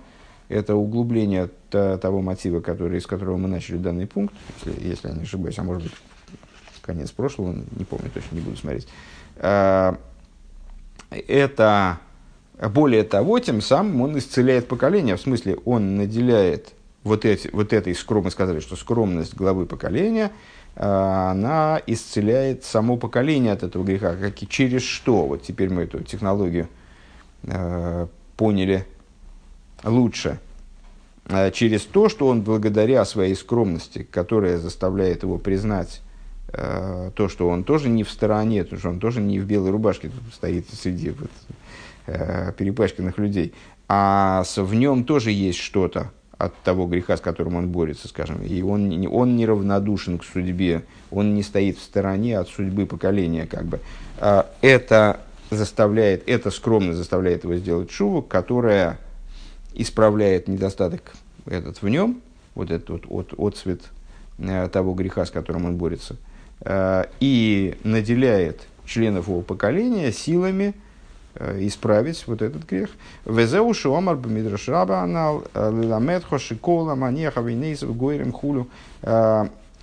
это 0.48 0.74
углубление 0.76 1.50
того 1.70 2.22
мотива, 2.22 2.60
который, 2.60 2.98
из 2.98 3.06
которого 3.06 3.36
мы 3.36 3.48
начали 3.48 3.76
данный 3.76 4.06
пункт, 4.06 4.34
если, 4.64 4.88
если 4.88 5.08
я 5.08 5.14
не 5.14 5.22
ошибаюсь, 5.22 5.58
а 5.58 5.62
может 5.62 5.84
быть, 5.84 5.92
конец 6.82 7.10
прошлого, 7.10 7.54
не 7.76 7.84
помню, 7.84 8.10
точно 8.12 8.36
не 8.36 8.40
буду 8.40 8.56
смотреть. 8.56 8.88
А, 9.36 9.98
это, 11.10 11.98
более 12.72 13.04
того, 13.04 13.38
тем 13.38 13.60
самым 13.60 14.00
он 14.00 14.18
исцеляет 14.18 14.68
поколение, 14.68 15.16
в 15.16 15.20
смысле, 15.20 15.58
он 15.64 15.96
наделяет 15.96 16.72
вот, 17.04 17.24
эти, 17.24 17.48
вот 17.52 17.72
этой 17.72 17.94
скромной, 17.94 18.30
сказали, 18.30 18.60
что 18.60 18.74
скромность 18.76 19.34
главы 19.34 19.66
поколения, 19.66 20.32
а, 20.76 21.32
она 21.32 21.82
исцеляет 21.86 22.64
само 22.64 22.96
поколение 22.96 23.52
от 23.52 23.62
этого 23.62 23.84
греха, 23.84 24.16
как 24.16 24.42
и 24.42 24.48
через 24.48 24.82
что. 24.82 25.26
Вот 25.26 25.42
теперь 25.42 25.68
мы 25.70 25.82
эту 25.82 26.02
технологию 26.02 26.68
э, 27.42 28.06
поняли 28.36 28.86
лучше 29.84 30.38
э, 31.28 31.50
через 31.52 31.82
то, 31.82 32.08
что 32.08 32.28
он 32.28 32.42
благодаря 32.42 33.04
своей 33.04 33.34
скромности, 33.34 34.06
которая 34.10 34.58
заставляет 34.58 35.22
его 35.22 35.38
признать 35.38 36.00
э, 36.52 37.10
то, 37.14 37.28
что 37.28 37.48
он 37.48 37.64
тоже 37.64 37.88
не 37.88 38.04
в 38.04 38.10
стороне, 38.10 38.64
то, 38.64 38.76
что 38.76 38.88
он 38.88 39.00
тоже 39.00 39.20
не 39.20 39.38
в 39.38 39.46
белой 39.46 39.70
рубашке 39.70 40.10
стоит 40.32 40.66
среди 40.70 41.10
вот, 41.10 41.30
э, 42.06 42.52
перепачканных 42.56 43.18
людей, 43.18 43.54
а 43.88 44.44
в 44.56 44.74
нем 44.74 45.04
тоже 45.04 45.30
есть 45.30 45.58
что-то 45.58 46.10
от 46.36 46.54
того 46.62 46.86
греха, 46.86 47.16
с 47.16 47.20
которым 47.20 47.56
он 47.56 47.68
борется, 47.68 48.06
скажем, 48.06 48.42
и 48.42 48.62
он, 48.62 49.06
он 49.10 49.36
неравнодушен 49.36 50.18
к 50.18 50.24
судьбе, 50.24 50.84
он 51.10 51.34
не 51.34 51.42
стоит 51.42 51.78
в 51.78 51.82
стороне 51.82 52.38
от 52.38 52.48
судьбы 52.48 52.86
поколения, 52.86 53.44
как 53.46 53.64
бы. 53.64 53.80
Это 54.60 55.18
заставляет, 55.50 56.28
эта 56.28 56.52
скромность 56.52 56.98
заставляет 56.98 57.42
его 57.42 57.56
сделать 57.56 57.90
шуву, 57.90 58.22
которая 58.22 58.98
исправляет 59.78 60.48
недостаток 60.48 61.12
этот 61.46 61.80
в 61.80 61.88
нем, 61.88 62.20
вот 62.54 62.70
этот 62.70 63.06
вот 63.06 63.06
от, 63.08 63.34
отцвет 63.38 63.80
э, 64.38 64.68
того 64.68 64.92
греха, 64.92 65.24
с 65.24 65.30
которым 65.30 65.64
он 65.64 65.76
борется, 65.76 66.16
э, 66.60 67.04
и 67.20 67.78
наделяет 67.84 68.66
членов 68.84 69.28
его 69.28 69.40
поколения 69.40 70.12
силами 70.12 70.74
э, 71.36 71.66
исправить 71.66 72.26
вот 72.26 72.42
этот 72.42 72.68
грех. 72.68 72.90
Везеу 73.24 73.72
шуомар 73.72 74.16
бмидрашраба 74.16 75.00
анал 75.00 75.44
ламет 75.54 76.24
хошикола 76.24 76.94
манеха 76.96 77.40
винейсов 77.40 77.96
гойрем 77.96 78.32
хулю. 78.32 78.68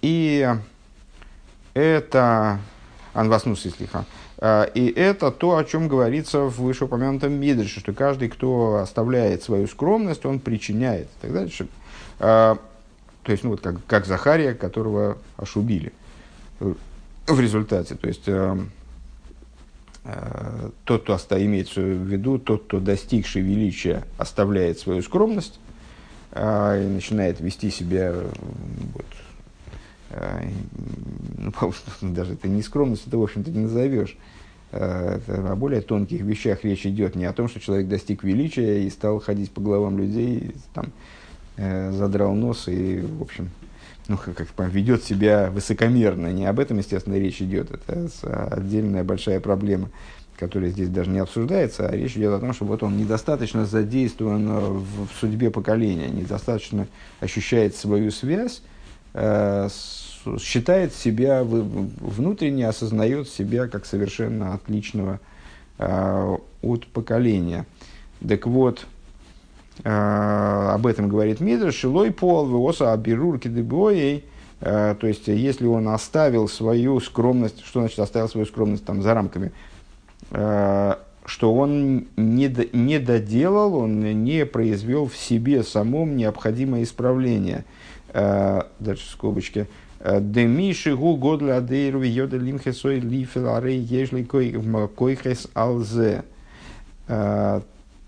и 0.02 0.56
это 1.74 2.60
анваснус 3.14 3.62
слиха. 3.62 4.06
И 4.42 4.94
это 4.96 5.32
то, 5.32 5.58
о 5.58 5.64
чем 5.64 5.88
говорится 5.88 6.40
в 6.42 6.60
вышеупомянутом 6.60 7.34
Мидрше, 7.34 7.80
что 7.80 7.94
каждый, 7.94 8.28
кто 8.28 8.76
оставляет 8.76 9.44
свою 9.44 9.66
скромность, 9.68 10.26
он 10.26 10.40
причиняет 10.40 11.08
и 11.08 11.22
так 11.22 11.34
дальше. 11.34 11.68
То 12.18 12.60
есть, 13.28 13.44
ну 13.44 13.52
вот 13.52 13.62
как, 13.62 13.76
как 13.88 14.06
Захария, 14.06 14.54
которого 14.54 15.18
ошубили 15.38 15.94
в 16.60 17.40
результате. 17.40 17.96
То 17.96 18.08
есть, 18.08 18.28
Э, 20.06 20.70
тот, 20.84 21.04
кто 21.04 21.44
имеется 21.44 21.82
в 21.82 21.84
виду, 21.84 22.38
тот, 22.38 22.66
кто 22.66 22.80
достигший 22.80 23.42
величия, 23.42 24.04
оставляет 24.18 24.78
свою 24.78 25.02
скромность 25.02 25.60
и 26.36 26.38
начинает 26.38 27.40
вести 27.40 27.72
себя 27.72 28.14
вот, 28.94 29.06
ну, 31.38 31.52
даже 32.02 32.34
это 32.34 32.48
не 32.48 32.62
скромность, 32.62 33.08
это, 33.08 33.18
в 33.18 33.24
общем-то, 33.24 33.52
не 33.52 33.60
назовешь. 33.60 34.18
Это 34.72 35.52
о 35.52 35.56
более 35.56 35.82
тонких 35.82 36.22
вещах 36.22 36.64
речь 36.64 36.86
идет. 36.86 37.16
Не 37.16 37.26
о 37.26 37.34
том, 37.34 37.48
что 37.48 37.60
человек 37.60 37.88
достиг 37.88 38.24
величия 38.24 38.84
и 38.84 38.90
стал 38.90 39.20
ходить 39.20 39.52
по 39.52 39.62
головам 39.62 39.98
людей, 39.98 40.54
там, 40.74 40.92
задрал 41.56 42.34
нос 42.34 42.68
и, 42.68 43.00
в 43.00 43.22
общем, 43.22 43.52
ну, 44.08 44.18
как, 44.18 44.48
ведет 44.70 45.04
себя 45.04 45.50
высокомерно. 45.50 46.32
Не 46.32 46.46
об 46.46 46.60
этом, 46.60 46.78
естественно, 46.78 47.16
речь 47.16 47.42
идет. 47.42 47.72
Это 47.72 48.08
отдельная 48.52 49.04
большая 49.04 49.40
проблема, 49.40 49.90
которая 50.38 50.70
здесь 50.70 50.90
даже 50.90 51.10
не 51.10 51.20
обсуждается, 51.20 51.88
а 51.88 51.96
речь 51.96 52.18
идет 52.18 52.34
о 52.34 52.40
том, 52.40 52.54
что 52.54 52.66
вот 52.66 52.84
он 52.84 52.98
недостаточно 52.98 53.66
задействован 53.66 54.48
в, 54.80 55.08
судьбе 55.20 55.50
поколения, 55.50 56.10
недостаточно 56.10 56.88
ощущает 57.20 57.76
свою 57.76 58.12
связь, 58.12 58.62
э, 58.62 58.75
считает 60.40 60.94
себя, 60.94 61.44
внутренне 61.44 62.68
осознает 62.68 63.30
себя 63.30 63.68
как 63.68 63.86
совершенно 63.86 64.56
отличного 64.56 65.20
э, 65.78 66.38
от 66.62 66.88
поколения. 66.88 67.66
Так 68.28 68.48
вот, 68.48 68.86
Э, 69.84 70.72
об 70.74 70.88
этом 70.88 71.10
говорит 71.10 71.42
Мидр, 71.42 71.72
Шилой 71.72 72.12
Пол, 72.12 72.48
Виоса 72.48 72.94
Абирур 72.94 73.40
Кидебоей, 73.40 74.24
э, 74.62 74.96
то 75.00 75.08
есть, 75.08 75.28
если 75.28 75.66
он 75.66 75.90
оставил 75.90 76.48
свою 76.48 77.00
скромность, 77.00 77.64
что 77.66 77.82
значит 77.82 78.00
оставил 78.00 78.30
свою 78.30 78.46
скромность 78.46 78.86
там 78.86 79.02
за 79.02 79.14
рамками, 79.14 79.52
э, 80.32 80.96
что 81.26 81.54
он 81.54 82.08
не, 82.16 82.56
не 82.72 83.00
доделал, 83.00 83.76
он 83.76 84.24
не 84.24 84.46
произвел 84.46 85.08
в 85.08 85.18
себе 85.18 85.64
самом 85.64 86.16
необходимое 86.16 86.84
исправление. 86.84 87.66
Дальше 88.80 89.10
скобочки. 89.12 89.68
Демиши 90.00 90.96
гу 90.96 91.18
годля 91.18 91.58
адейру 91.58 92.02
йода 92.02 92.38
лимхесой 92.38 93.00
лифеларей 93.00 93.80
ежли 93.80 94.24
койхес 94.24 95.48
алзе 95.54 96.24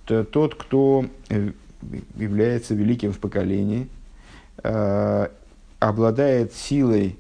тот, 0.08 0.56
кто 0.56 1.06
э, 1.30 1.52
является 2.16 2.74
великим 2.74 3.12
в 3.12 3.20
поколении, 3.20 3.88
э, 4.64 5.28
обладает 5.80 6.54
силой 6.54 7.18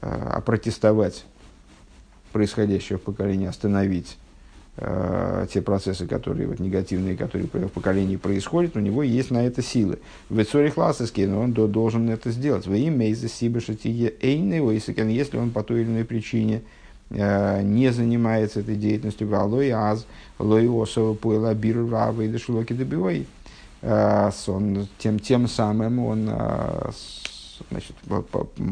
э, 0.00 0.28
опротестовать 0.32 1.24
происходящее 2.32 2.98
в 2.98 3.02
поколении, 3.02 3.46
остановить 3.46 4.18
те 4.76 5.62
процессы, 5.62 6.06
которые 6.06 6.48
вот, 6.48 6.60
негативные, 6.60 7.16
которые 7.16 7.48
в 7.48 7.68
поколении 7.68 8.16
происходят, 8.16 8.76
у 8.76 8.80
него 8.80 9.02
есть 9.02 9.30
на 9.30 9.46
это 9.46 9.62
силы. 9.62 9.98
В 10.28 10.42
Эцоре 10.42 10.70
Хласовский, 10.70 11.26
но 11.26 11.40
он 11.40 11.52
должен 11.52 12.10
это 12.10 12.30
сделать. 12.30 12.66
Во 12.66 12.76
имя 12.76 13.08
из-за 13.08 13.28
если 15.08 15.38
он 15.38 15.50
по 15.50 15.62
той 15.62 15.80
или 15.80 15.88
иной 15.88 16.04
причине 16.04 16.62
Э, 17.10 17.62
не 17.62 17.92
занимается 17.92 18.60
этой 18.60 18.74
деятельностью, 18.74 19.28
галой 19.28 19.70
аз, 19.70 20.06
лой 20.40 20.66
осова 20.66 21.14
пойла 21.14 21.54
бир 21.54 21.88
рава 21.88 22.22
и 22.22 22.28
дешулоки 22.28 22.72
добивой, 22.72 23.26
э, 23.82 24.30
тем, 24.98 25.20
тем 25.20 25.46
самым 25.46 26.00
он, 26.00 26.28
э, 26.28 26.90
значит, 27.70 27.94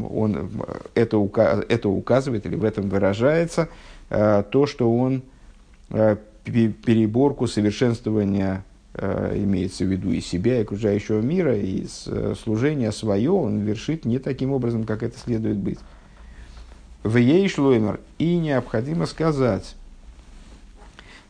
он 0.09 0.49
это, 0.95 1.65
это 1.69 1.89
указывает 1.89 2.45
или 2.45 2.55
в 2.55 2.65
этом 2.65 2.89
выражается 2.89 3.69
то, 4.09 4.67
что 4.67 4.95
он 4.95 5.23
переборку 5.89 7.47
совершенствования 7.47 8.63
имеется 8.97 9.83
в 9.83 9.87
виду 9.87 10.11
и 10.11 10.21
себя, 10.21 10.59
и 10.59 10.61
окружающего 10.61 11.19
мира, 11.21 11.57
и 11.57 11.85
служение 12.41 12.91
свое 12.91 13.31
он 13.31 13.59
вершит 13.59 14.05
не 14.05 14.19
таким 14.19 14.51
образом, 14.51 14.85
как 14.85 15.03
это 15.03 15.17
следует 15.19 15.57
быть 15.57 15.79
в 17.05 17.17
ей 17.17 17.47
шлоймер. 17.47 17.99
И 18.17 18.35
необходимо 18.37 19.05
сказать, 19.05 19.75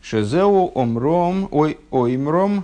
Шезеу 0.01 0.71
омром, 0.73 1.49
ой, 1.51 1.77
оймром, 1.91 2.63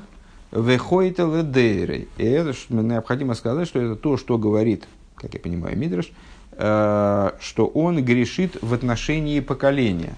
вехойта 0.51 1.23
ледейрей. 1.23 2.08
И 2.17 2.23
это 2.23 2.54
необходимо 2.69 3.34
сказать, 3.34 3.67
что 3.67 3.82
это 3.82 3.95
то, 3.95 4.15
что 4.15 4.38
говорит, 4.38 4.86
как 5.15 5.34
я 5.34 5.39
понимаю, 5.41 5.77
Мидраш, 5.77 6.12
э, 6.54 7.32
что 7.41 7.67
он 7.67 8.04
грешит 8.04 8.58
в 8.62 8.73
отношении 8.73 9.41
поколения. 9.41 10.15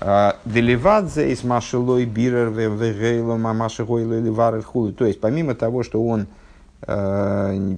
Э, 0.00 0.32
Деливадзе 0.44 1.32
из 1.32 1.44
машелой 1.44 2.04
бирер 2.04 2.50
вегейло 2.50 3.36
мамаши 3.36 3.84
гойла 3.84 4.62
То 4.92 5.04
есть, 5.04 5.20
помимо 5.20 5.54
того, 5.54 5.82
что 5.82 6.04
он 6.04 6.26
э, 6.82 7.76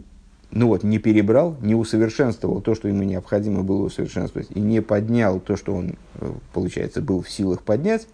ну 0.53 0.67
вот, 0.67 0.83
не 0.83 0.99
перебрал, 0.99 1.57
не 1.61 1.75
усовершенствовал 1.75 2.61
то, 2.61 2.75
что 2.75 2.89
ему 2.89 3.03
необходимо 3.03 3.63
было 3.63 3.85
усовершенствовать, 3.85 4.49
и 4.51 4.61
не 4.61 4.81
поднял 4.81 5.39
то, 5.39 5.57
что 5.57 5.75
он, 5.75 5.95
э, 6.17 6.33
получается, 6.53 7.01
был 7.01 7.23
в 7.23 7.31
силах 7.31 7.63
поднять, 7.63 8.09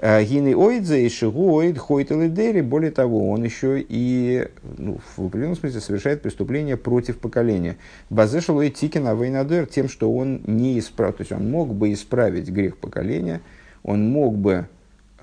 Гины 0.00 0.54
ойдзе 0.54 1.06
и 1.06 1.08
шигу 1.08 1.54
ойд 1.54 1.78
хойтеледери, 1.78 2.60
более 2.60 2.90
того, 2.90 3.30
он 3.30 3.44
еще 3.44 3.80
и 3.80 4.46
ну, 4.76 4.98
в 5.16 5.26
определенном 5.26 5.56
смысле 5.56 5.80
совершает 5.80 6.20
преступление 6.20 6.76
против 6.76 7.18
поколения. 7.18 7.78
Базешал 8.10 8.60
и 8.60 8.68
тикин 8.70 9.06
авейнадер 9.06 9.66
тем, 9.66 9.88
что 9.88 10.12
он 10.12 10.42
не 10.46 10.78
исправил, 10.78 11.14
то 11.14 11.22
есть 11.22 11.32
он 11.32 11.50
мог 11.50 11.74
бы 11.74 11.92
исправить 11.94 12.48
грех 12.50 12.76
поколения, 12.76 13.40
он 13.82 14.06
мог 14.10 14.36
бы 14.36 14.68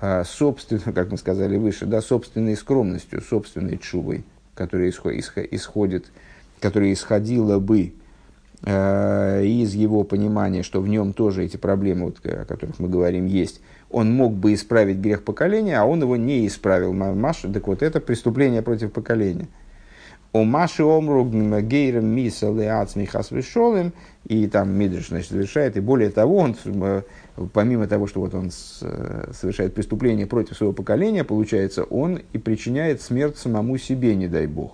а, 0.00 0.24
собственно, 0.24 0.92
как 0.92 1.10
мы 1.12 1.18
сказали 1.18 1.56
выше, 1.56 1.86
да, 1.86 2.02
собственной 2.02 2.56
скромностью, 2.56 3.22
собственной 3.22 3.78
чувой, 3.78 4.24
которая 4.54 4.90
исходит 4.90 6.06
которая 6.60 6.92
исходила 6.94 7.58
бы 7.58 7.92
э, 8.62 9.44
из 9.44 9.74
его 9.74 10.02
понимания, 10.02 10.62
что 10.62 10.80
в 10.80 10.88
нем 10.88 11.12
тоже 11.12 11.44
эти 11.44 11.58
проблемы, 11.58 12.06
вот, 12.06 12.24
о 12.24 12.44
которых 12.46 12.78
мы 12.78 12.88
говорим, 12.88 13.26
есть, 13.26 13.60
он 13.94 14.12
мог 14.12 14.34
бы 14.34 14.54
исправить 14.54 14.96
грех 14.96 15.22
поколения, 15.22 15.78
а 15.78 15.84
он 15.84 16.02
его 16.02 16.16
не 16.16 16.46
исправил. 16.48 16.92
Маша, 16.92 17.48
так 17.48 17.68
вот, 17.68 17.82
это 17.82 18.00
преступление 18.00 18.60
против 18.60 18.92
поколения. 18.92 19.46
О 20.32 20.42
Маши 20.42 20.82
Омру 20.82 21.24
Гейрем 21.24 22.06
Миса 22.06 22.50
Леац 22.50 22.96
Михас 22.96 23.30
Вишолем, 23.30 23.92
и 24.26 24.48
там 24.48 24.70
Мидриш 24.70 25.08
значит, 25.10 25.30
совершает, 25.30 25.76
и 25.76 25.80
более 25.80 26.10
того, 26.10 26.38
он, 26.38 26.56
э, 26.64 27.02
помимо 27.52 27.86
того, 27.86 28.08
что 28.08 28.18
вот 28.18 28.34
он 28.34 28.50
э, 28.82 29.30
совершает 29.32 29.74
преступление 29.74 30.26
против 30.26 30.56
своего 30.56 30.72
поколения, 30.72 31.22
получается, 31.22 31.84
он 31.84 32.20
и 32.32 32.38
причиняет 32.38 33.00
смерть 33.00 33.38
самому 33.38 33.78
себе, 33.78 34.16
не 34.16 34.26
дай 34.26 34.48
бог. 34.48 34.72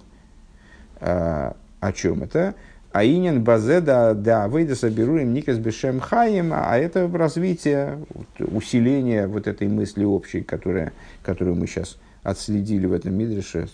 А, 0.99 1.57
о 1.81 1.93
чем 1.93 2.23
это? 2.23 2.55
Аинин 2.93 3.45
базе 3.45 3.81
да 3.81 4.15
да 4.15 4.49
выйда 4.49 4.75
соберуем 4.75 5.33
никас 5.33 5.59
бешем 5.59 6.01
хаим, 6.01 6.53
а 6.53 6.77
это 6.77 7.09
развитие, 7.09 7.99
усиление 8.39 9.29
вот 9.29 9.47
этой 9.47 9.69
мысли 9.69 10.05
общей, 10.05 10.43
которая, 10.43 10.93
которую 11.23 11.57
мы 11.57 11.69
сейчас 11.69 11.99
отследили 12.25 12.87
в 12.87 12.93
этом 12.93 13.15
мидрише 13.15 13.69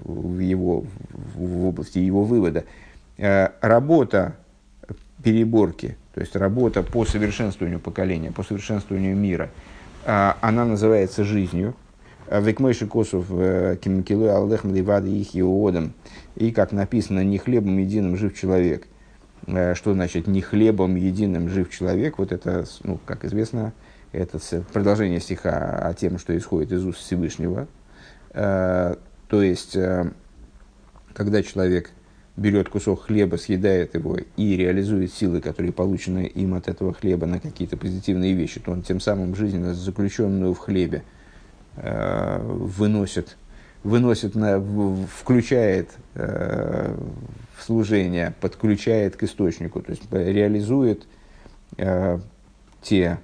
в, 0.00 0.38
его, 0.38 0.84
в 1.34 1.66
области 1.66 1.98
его 1.98 2.24
вывода. 2.24 2.64
Э, 3.18 3.50
работа 3.60 4.36
переборки, 5.22 5.96
то 6.14 6.20
есть 6.20 6.34
работа 6.34 6.82
по 6.82 7.04
совершенствованию 7.04 7.80
поколения, 7.80 8.32
по 8.32 8.42
совершенствованию 8.42 9.14
мира, 9.14 9.50
э, 10.04 10.32
она 10.40 10.64
называется 10.64 11.24
жизнью, 11.24 11.74
Векмойши 12.40 12.86
косов 12.86 13.26
э, 13.30 13.76
кимкилу 13.80 14.28
алдехм 14.30 14.72
ливады 14.72 15.10
их 15.10 15.36
иодом. 15.36 15.92
И 16.34 16.50
как 16.50 16.72
написано, 16.72 17.22
не 17.22 17.36
хлебом 17.36 17.76
единым 17.76 18.16
жив 18.16 18.34
человек. 18.34 18.86
Э, 19.46 19.74
что 19.74 19.92
значит 19.92 20.26
не 20.26 20.40
хлебом 20.40 20.96
единым 20.96 21.50
жив 21.50 21.70
человек? 21.70 22.18
Вот 22.18 22.32
это, 22.32 22.64
ну, 22.84 22.98
как 23.04 23.26
известно, 23.26 23.74
это 24.12 24.38
продолжение 24.72 25.20
стиха 25.20 25.86
о 25.86 25.92
тем, 25.92 26.18
что 26.18 26.36
исходит 26.36 26.72
из 26.72 26.84
уст 26.86 27.00
Всевышнего. 27.00 27.68
Э, 28.30 28.94
то 29.28 29.42
есть, 29.42 29.76
когда 31.14 31.42
человек 31.42 31.90
берет 32.36 32.68
кусок 32.68 33.04
хлеба, 33.04 33.36
съедает 33.36 33.94
его 33.94 34.16
и 34.36 34.56
реализует 34.56 35.12
силы, 35.12 35.40
которые 35.40 35.72
получены 35.72 36.26
им 36.26 36.54
от 36.54 36.68
этого 36.68 36.94
хлеба 36.94 37.26
на 37.26 37.40
какие-то 37.40 37.76
позитивные 37.76 38.32
вещи, 38.32 38.60
то 38.60 38.72
он 38.72 38.82
тем 38.82 39.00
самым 39.00 39.34
жизненно 39.34 39.74
заключенную 39.74 40.54
в 40.54 40.58
хлебе– 40.58 41.02
выносит, 41.76 43.36
выносит 43.82 44.34
на, 44.34 44.60
включает 45.06 45.90
э, 46.14 46.94
в 47.56 47.62
служение, 47.62 48.34
подключает 48.40 49.16
к 49.16 49.22
источнику, 49.22 49.80
то 49.80 49.90
есть 49.90 50.02
реализует 50.10 51.06
э, 51.78 52.18
те, 52.82 53.18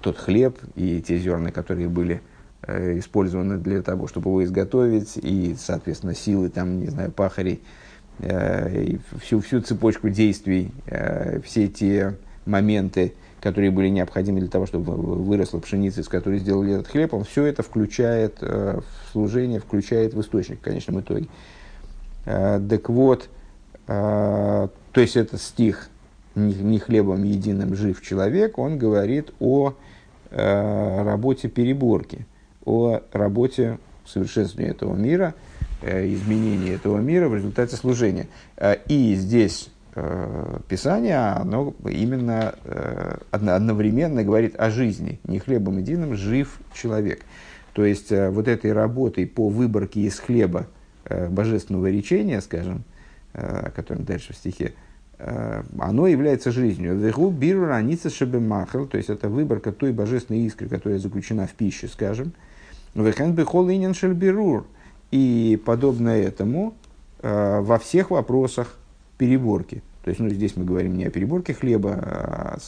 тот 0.00 0.18
хлеб 0.18 0.58
и 0.74 1.00
те 1.00 1.18
зерна, 1.18 1.50
которые 1.50 1.88
были 1.88 2.22
э, 2.62 2.98
использованы 2.98 3.58
для 3.58 3.82
того, 3.82 4.08
чтобы 4.08 4.30
его 4.30 4.44
изготовить, 4.44 5.16
и, 5.16 5.54
соответственно, 5.58 6.14
силы, 6.14 6.48
там, 6.48 6.80
не 6.80 6.88
знаю, 6.88 7.12
пахарей, 7.12 7.62
э, 8.18 8.82
и 8.82 9.00
всю, 9.20 9.40
всю 9.40 9.60
цепочку 9.60 10.08
действий, 10.08 10.72
э, 10.86 11.40
все 11.40 11.68
те 11.68 12.16
моменты, 12.46 13.14
которые 13.40 13.70
были 13.70 13.88
необходимы 13.88 14.40
для 14.40 14.48
того, 14.48 14.66
чтобы 14.66 14.94
выросла 14.94 15.58
пшеница, 15.58 16.00
из 16.00 16.08
которой 16.08 16.38
сделали 16.38 16.74
этот 16.74 16.88
хлеб, 16.88 17.14
он 17.14 17.24
все 17.24 17.44
это 17.44 17.62
включает 17.62 18.38
э, 18.40 18.80
в 18.80 19.12
служение, 19.12 19.60
включает 19.60 20.14
в 20.14 20.20
источник 20.20 20.58
в 20.58 20.62
конечном 20.62 21.00
итоге. 21.00 21.28
Э, 22.24 22.60
так 22.68 22.88
вот, 22.88 23.28
э, 23.86 24.68
то 24.92 25.00
есть 25.00 25.16
этот 25.16 25.40
стих 25.40 25.90
«Не, 26.34 26.78
хлебом 26.78 27.24
единым 27.24 27.74
жив 27.74 28.02
человек», 28.02 28.58
он 28.58 28.78
говорит 28.78 29.32
о 29.40 29.74
работе 30.28 31.48
переборки, 31.48 32.26
о 32.64 33.00
работе 33.12 33.78
совершенствования 34.04 34.72
этого 34.72 34.94
мира, 34.94 35.34
изменении 35.82 36.74
этого 36.74 36.98
мира 36.98 37.28
в 37.28 37.36
результате 37.36 37.76
служения. 37.76 38.26
И 38.88 39.14
здесь 39.14 39.70
Писание, 40.68 41.16
оно 41.16 41.72
именно 41.88 42.54
э, 42.64 43.16
одновременно 43.30 44.22
говорит 44.24 44.54
о 44.58 44.68
жизни. 44.68 45.20
Не 45.24 45.38
хлебом 45.38 45.78
единым 45.78 46.14
жив 46.16 46.58
человек. 46.74 47.24
То 47.72 47.82
есть, 47.82 48.12
э, 48.12 48.28
вот 48.28 48.46
этой 48.46 48.74
работой 48.74 49.26
по 49.26 49.48
выборке 49.48 50.00
из 50.00 50.18
хлеба 50.18 50.66
божественного 51.30 51.88
речения, 51.88 52.42
скажем, 52.42 52.84
о 53.32 53.70
котором 53.70 54.04
дальше 54.04 54.34
в 54.34 54.36
стихе, 54.36 54.74
оно 55.78 56.06
является 56.08 56.50
жизнью. 56.50 56.96
Вегу 56.96 57.30
биру 57.30 57.64
раница 57.64 58.10
шебемахал, 58.10 58.86
то 58.86 58.98
есть 58.98 59.08
это 59.08 59.30
выборка 59.30 59.72
той 59.72 59.92
божественной 59.92 60.40
искры, 60.40 60.68
которая 60.68 60.98
заключена 60.98 61.46
в 61.46 61.52
пище, 61.52 61.88
скажем. 61.88 62.32
Вехен 62.94 63.32
бихол 63.34 63.70
инин 63.70 63.94
шельбирур. 63.94 64.66
И 65.10 65.58
подобно 65.64 66.10
этому 66.10 66.74
во 67.22 67.78
всех 67.78 68.10
вопросах 68.10 68.76
переборки. 69.18 69.82
То 70.04 70.10
есть, 70.10 70.20
ну, 70.20 70.28
здесь 70.28 70.56
мы 70.56 70.64
говорим 70.64 70.96
не 70.96 71.04
о 71.04 71.10
переборке 71.10 71.54
хлеба, 71.54 71.94
а 71.94 72.58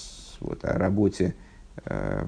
вот, 0.40 0.64
о 0.64 0.78
работе 0.78 1.34
э, 1.84 2.26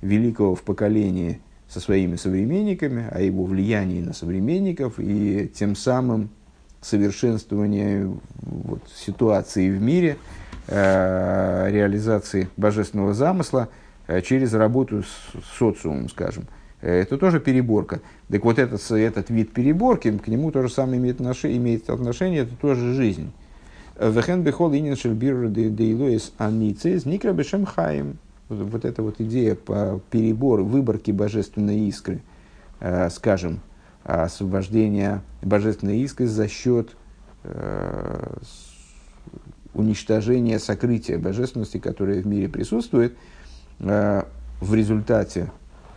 великого 0.00 0.54
в 0.54 0.62
поколении 0.62 1.40
со 1.68 1.80
своими 1.80 2.16
современниками, 2.16 3.08
о 3.10 3.20
его 3.20 3.44
влиянии 3.44 4.00
на 4.00 4.12
современников 4.12 4.94
и 4.98 5.50
тем 5.54 5.76
самым 5.76 6.30
совершенствовании 6.80 8.10
вот, 8.40 8.80
ситуации 8.94 9.70
в 9.70 9.80
мире, 9.80 10.16
э, 10.66 11.68
реализации 11.70 12.48
божественного 12.56 13.14
замысла 13.14 13.68
э, 14.06 14.22
через 14.22 14.54
работу 14.54 15.02
с 15.02 15.56
социумом, 15.58 16.08
скажем. 16.08 16.46
Это 16.80 17.18
тоже 17.18 17.40
переборка. 17.40 18.00
Так 18.30 18.44
вот 18.44 18.58
этот, 18.58 18.88
этот 18.92 19.30
вид 19.30 19.52
переборки, 19.52 20.16
к 20.16 20.28
нему 20.28 20.52
тоже 20.52 20.68
самое 20.68 21.00
имеет 21.00 21.16
отношение, 21.20 21.58
имеет 21.58 21.90
отношение, 21.90 22.42
это 22.42 22.54
тоже 22.54 22.94
жизнь. 22.94 23.32
Вехен 23.98 24.44
бихол 24.44 24.72
инин 24.74 24.94
шельбир 24.94 25.48
дейлуис 25.48 26.32
аницис 26.38 27.04
никра 27.04 27.32
бешем 27.32 27.66
хаим. 27.66 28.18
Вот 28.48 28.84
эта 28.84 29.02
вот 29.02 29.20
идея 29.20 29.56
по 29.56 30.00
перебору, 30.10 30.64
выборки 30.64 31.10
божественной 31.10 31.80
искры, 31.80 32.22
э, 32.78 33.10
скажем, 33.10 33.60
освобождения 34.04 35.22
божественной 35.42 35.98
искры 35.98 36.28
за 36.28 36.46
счет 36.46 36.90
э, 37.42 38.36
уничтожения 39.74 40.60
сокрытия 40.60 41.18
божественности, 41.18 41.78
которое 41.78 42.22
в 42.22 42.26
мире 42.26 42.48
присутствует, 42.48 43.16
э, 43.80 44.22
в 44.60 44.74
результате 44.74 45.50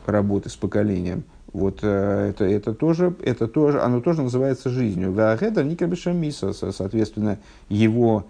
работы 0.08 0.50
с 0.50 0.56
поколением– 0.56 1.24
вот 1.54 1.80
э, 1.82 2.30
это, 2.30 2.46
это, 2.46 2.74
тоже, 2.74 3.14
это 3.24 3.48
тоже, 3.48 3.82
оно 3.82 4.00
тоже 4.02 4.22
называется 4.22 4.70
жизнью. 4.70 5.12
Ваагеда 5.12 5.64
никабишамиса, 5.64 6.54
соответственно, 6.54 7.40
его 7.68 8.26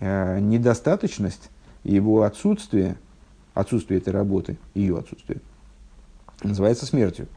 э, 0.00 0.40
недостаточность, 0.40 1.50
его 1.84 2.22
отсутствие, 2.22 2.96
отсутствие 3.54 4.00
этой 4.00 4.12
работы, 4.12 4.58
ее 4.74 4.98
отсутствие, 4.98 5.40
называется 6.42 6.86
смертью. 6.86 7.28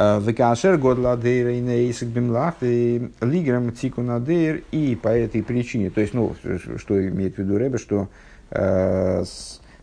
Э, 0.00 0.20
Векашер 0.20 0.76
год 0.76 0.98
ладейра 0.98 1.52
и 1.52 1.60
нейсик 1.60 2.08
бимлахты 2.08 3.12
лиграм 3.20 3.70
тику 3.72 4.02
и 4.02 4.98
по 5.00 5.08
этой 5.08 5.42
причине, 5.44 5.90
то 5.90 6.00
есть, 6.00 6.14
ну, 6.14 6.34
что 6.76 7.08
имеет 7.08 7.36
в 7.36 7.38
виду 7.38 7.58
Рэбе, 7.58 7.78
что 7.78 8.08
э, 8.50 9.24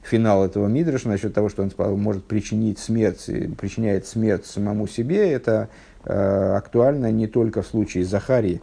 финал 0.06 0.46
этого 0.46 0.68
Мидраша 0.68 1.10
насчет 1.10 1.34
того, 1.34 1.50
что 1.50 1.64
он 1.64 2.00
может 2.00 2.26
причинить 2.26 2.80
смерть, 2.80 3.30
причиняет 3.58 4.06
смерть 4.06 4.46
самому 4.46 4.88
себе, 4.88 5.32
это 5.32 5.70
э, 6.04 6.56
актуально 6.56 7.12
не 7.12 7.28
только 7.28 7.62
в 7.62 7.68
случае 7.68 8.06
Захарии, 8.06 8.62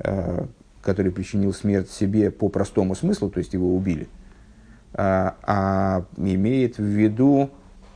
э, 0.00 0.44
который 0.82 1.12
причинил 1.12 1.54
смерть 1.54 1.90
себе 1.90 2.30
по 2.30 2.48
простому 2.48 2.94
смыслу, 2.94 3.30
то 3.30 3.38
есть 3.38 3.54
его 3.54 3.74
убили, 3.74 4.08
а, 4.92 5.36
а 5.42 6.04
имеет 6.18 6.76
в 6.76 6.82
виду, 6.82 7.50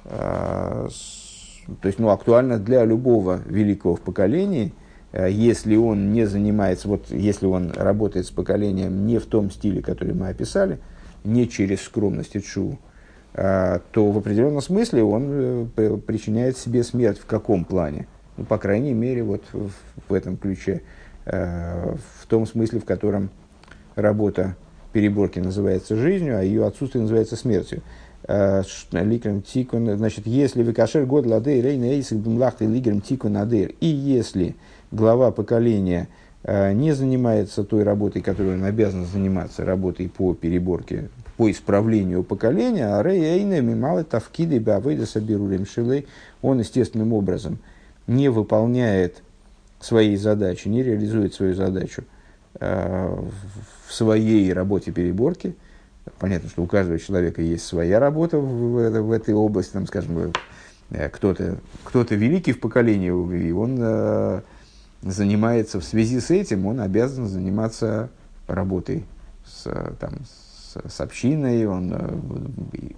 э, 0.04 0.88
с, 0.90 1.66
то 1.82 1.88
есть 1.88 1.98
ну, 1.98 2.08
актуально 2.08 2.58
для 2.58 2.84
любого 2.84 3.40
великого 3.44 3.96
в 3.96 4.00
поколении, 4.00 4.72
э, 5.12 5.28
если 5.30 5.76
он 5.76 6.12
не 6.12 6.26
занимается, 6.26 6.88
вот 6.88 7.10
если 7.10 7.46
он 7.46 7.72
работает 7.72 8.26
с 8.26 8.30
поколением 8.30 9.06
не 9.06 9.18
в 9.18 9.26
том 9.26 9.50
стиле, 9.50 9.82
который 9.82 10.14
мы 10.14 10.28
описали, 10.28 10.78
не 11.24 11.48
через 11.48 11.82
скромность 11.82 12.36
и 12.36 12.42
чу, 12.42 12.78
а, 12.78 12.85
то 13.36 14.10
в 14.10 14.16
определенном 14.16 14.62
смысле 14.62 15.04
он 15.04 15.26
э, 15.76 15.98
причиняет 16.06 16.56
себе 16.56 16.82
смерть 16.82 17.18
в 17.18 17.26
каком 17.26 17.66
плане? 17.66 18.06
Ну, 18.38 18.44
по 18.44 18.56
крайней 18.56 18.94
мере, 18.94 19.22
вот 19.24 19.42
в, 19.52 20.14
этом 20.14 20.38
ключе, 20.38 20.80
э, 21.26 21.94
в 22.22 22.26
том 22.26 22.46
смысле, 22.46 22.80
в 22.80 22.86
котором 22.86 23.28
работа 23.94 24.56
переборки 24.94 25.38
называется 25.38 25.96
жизнью, 25.96 26.38
а 26.38 26.42
ее 26.42 26.66
отсутствие 26.66 27.02
называется 27.02 27.36
смертью. 27.36 27.82
А, 28.26 28.62
ликрем 28.92 29.42
тикун, 29.42 29.94
значит, 29.98 30.26
если 30.26 30.62
викашер 30.62 31.04
год 31.04 31.26
ладей 31.26 31.60
рейна 31.60 31.84
эйсик 31.84 32.16
бимлахты 32.16 32.64
ликрем 32.64 33.02
тикун 33.02 33.36
адер, 33.36 33.74
и 33.80 33.86
если 33.86 34.56
глава 34.90 35.30
поколения 35.30 36.08
не 36.42 36.92
занимается 36.92 37.64
той 37.64 37.82
работой, 37.82 38.22
которой 38.22 38.54
он 38.54 38.64
обязан 38.64 39.04
заниматься, 39.04 39.64
работой 39.64 40.08
по 40.08 40.32
переборке 40.32 41.10
по 41.36 41.50
исправлению 41.50 42.22
поколения, 42.22 42.86
а 42.86 43.02
рейейна 43.02 43.60
мималы 43.60 44.04
тавкиды 44.04 44.58
бавейда 44.58 45.06
сабирулем 45.06 45.66
шилей, 45.66 46.06
он 46.42 46.60
естественным 46.60 47.12
образом 47.12 47.58
не 48.06 48.28
выполняет 48.28 49.22
своей 49.80 50.16
задачи, 50.16 50.68
не 50.68 50.82
реализует 50.82 51.34
свою 51.34 51.54
задачу 51.54 52.04
э, 52.58 53.24
в 53.86 53.92
своей 53.92 54.52
работе 54.52 54.92
переборки. 54.92 55.54
Понятно, 56.18 56.48
что 56.48 56.62
у 56.62 56.66
каждого 56.66 56.98
человека 56.98 57.42
есть 57.42 57.66
своя 57.66 57.98
работа 57.98 58.38
в, 58.38 58.46
в, 58.46 59.00
в 59.02 59.12
этой 59.12 59.34
области, 59.34 59.72
там, 59.72 59.86
скажем, 59.86 60.32
э, 60.90 61.08
кто-то, 61.10 61.58
кто-то 61.84 62.14
великий 62.14 62.52
в 62.52 62.60
поколении, 62.60 63.08
и 63.48 63.52
он 63.52 63.76
э, 63.78 64.40
занимается 65.02 65.80
в 65.80 65.84
связи 65.84 66.20
с 66.20 66.30
этим, 66.30 66.66
он 66.66 66.80
обязан 66.80 67.26
заниматься 67.26 68.08
работой 68.46 69.04
с, 69.44 69.64
там, 70.00 70.12
с 70.24 70.45
общиной, 70.98 71.66
он 71.66 71.92
э, 71.92 72.18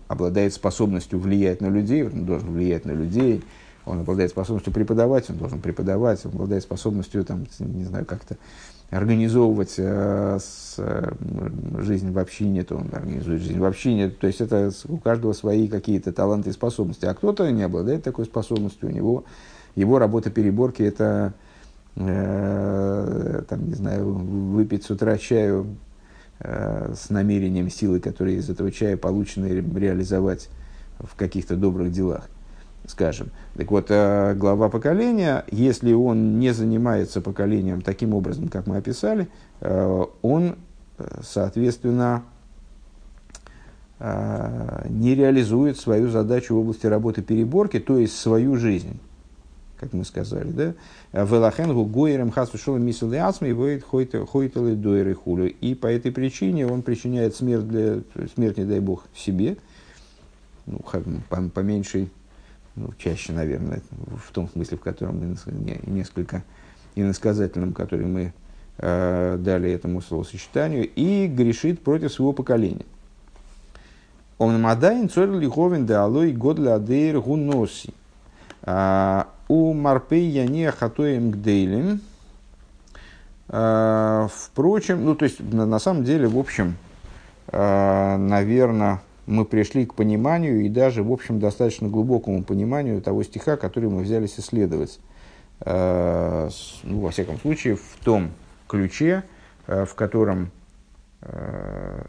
обладает 0.08 0.54
способностью 0.54 1.18
влиять 1.18 1.60
на 1.60 1.66
людей, 1.66 2.04
он 2.04 2.24
должен 2.24 2.52
влиять 2.52 2.84
на 2.84 2.92
людей, 2.92 3.42
он 3.84 4.00
обладает 4.00 4.30
способностью 4.30 4.72
преподавать, 4.72 5.30
он 5.30 5.36
должен 5.36 5.60
преподавать, 5.60 6.24
он 6.24 6.32
обладает 6.32 6.62
способностью, 6.62 7.24
там, 7.24 7.46
не 7.58 7.84
знаю, 7.84 8.04
как-то 8.04 8.36
организовывать 8.90 9.74
э, 9.76 10.38
с, 10.40 10.76
э, 10.78 11.12
жизнь 11.78 12.10
в 12.10 12.18
общине, 12.18 12.64
то 12.64 12.76
он 12.76 12.88
организует 12.92 13.42
жизнь 13.42 13.58
в 13.58 13.64
общине. 13.64 14.08
То 14.08 14.26
есть 14.26 14.40
это 14.40 14.70
у 14.88 14.96
каждого 14.96 15.32
свои 15.34 15.68
какие-то 15.68 16.12
таланты 16.12 16.50
и 16.50 16.52
способности. 16.52 17.04
А 17.04 17.14
кто-то 17.14 17.50
не 17.50 17.62
обладает 17.62 18.02
такой 18.02 18.24
способностью. 18.24 18.88
У 18.88 18.92
него 18.92 19.24
его 19.74 19.98
работа 19.98 20.30
переборки 20.30 20.82
это, 20.82 21.34
э, 21.96 23.42
там, 23.48 23.68
не 23.68 23.74
знаю, 23.74 24.10
выпить 24.10 24.84
с 24.84 24.90
утра 24.90 25.18
чаю 25.18 25.76
с 26.40 27.10
намерением 27.10 27.68
силы, 27.68 28.00
которые 28.00 28.38
из 28.38 28.48
этого 28.48 28.70
чая 28.70 28.96
получены, 28.96 29.46
реализовать 29.46 30.48
в 31.00 31.14
каких-то 31.16 31.56
добрых 31.56 31.90
делах, 31.90 32.28
скажем. 32.86 33.30
Так 33.56 33.70
вот, 33.70 33.86
э, 33.90 34.34
глава 34.34 34.68
поколения, 34.68 35.44
если 35.50 35.92
он 35.92 36.38
не 36.38 36.52
занимается 36.52 37.20
поколением 37.20 37.82
таким 37.82 38.14
образом, 38.14 38.48
как 38.48 38.66
мы 38.66 38.76
описали, 38.76 39.28
э, 39.60 40.04
он, 40.22 40.56
соответственно, 41.22 42.22
не 44.00 45.16
реализует 45.16 45.76
свою 45.76 46.08
задачу 46.08 46.54
в 46.54 46.58
области 46.58 46.86
работы 46.86 47.20
переборки, 47.20 47.80
то 47.80 47.98
есть 47.98 48.16
свою 48.16 48.56
жизнь. 48.56 49.00
Как 49.78 49.92
мы 49.92 50.04
сказали, 50.04 50.50
да? 50.50 50.74
Велахен 51.12 51.72
гугуерем 51.72 52.30
хасушола 52.30 52.78
мисл 52.78 53.12
ацми 53.12 53.52
хойтелы 53.80 54.74
дуэры 54.74 55.14
хулю. 55.14 55.48
И 55.48 55.74
по 55.74 55.86
этой 55.86 56.10
причине 56.10 56.66
он 56.66 56.82
причиняет 56.82 57.36
смерть, 57.36 57.68
для, 57.68 58.00
смерть, 58.34 58.58
не 58.58 58.64
дай 58.64 58.80
бог, 58.80 59.04
себе, 59.14 59.56
ну, 60.66 60.80
по, 61.28 61.42
по 61.42 61.60
меньшей, 61.60 62.10
ну, 62.74 62.92
чаще, 62.98 63.32
наверное, 63.32 63.80
в 64.24 64.32
том 64.32 64.48
смысле, 64.48 64.78
в 64.78 64.80
котором 64.80 65.18
мы 65.18 65.36
несколько 65.86 66.42
иносказательном, 66.94 67.72
который 67.72 68.06
мы 68.06 68.32
э, 68.78 69.36
дали 69.38 69.70
этому 69.70 70.02
словосочетанию, 70.02 70.88
и 70.88 71.26
грешит 71.26 71.80
против 71.80 72.12
своего 72.12 72.32
поколения. 72.32 72.86
Он 74.38 74.60
мадайн 74.60 75.08
цорь 75.08 75.30
де 75.84 75.94
алой 75.94 76.32
год 76.32 76.58
ладейр 76.58 77.20
гуноси. 77.20 77.92
А, 79.48 79.52
у 79.52 79.72
марпей 79.72 80.28
яне 80.28 80.70
хатоем 80.70 81.30
гдейлем. 81.30 82.00
А, 83.48 84.28
впрочем, 84.30 85.04
ну 85.04 85.14
то 85.14 85.24
есть 85.24 85.40
на, 85.40 85.78
самом 85.78 86.04
деле, 86.04 86.28
в 86.28 86.38
общем, 86.38 86.76
а, 87.48 88.16
наверное, 88.16 89.00
мы 89.26 89.44
пришли 89.44 89.86
к 89.86 89.94
пониманию 89.94 90.60
и 90.60 90.68
даже, 90.68 91.02
в 91.02 91.12
общем, 91.12 91.40
достаточно 91.40 91.88
глубокому 91.88 92.42
пониманию 92.44 93.02
того 93.02 93.22
стиха, 93.22 93.56
который 93.56 93.90
мы 93.90 94.02
взялись 94.02 94.38
исследовать. 94.38 95.00
Ну, 95.64 97.00
во 97.00 97.10
всяком 97.10 97.36
случае, 97.40 97.74
в 97.74 98.04
том 98.04 98.30
ключе, 98.68 99.24
в 99.66 99.92
котором 99.96 100.52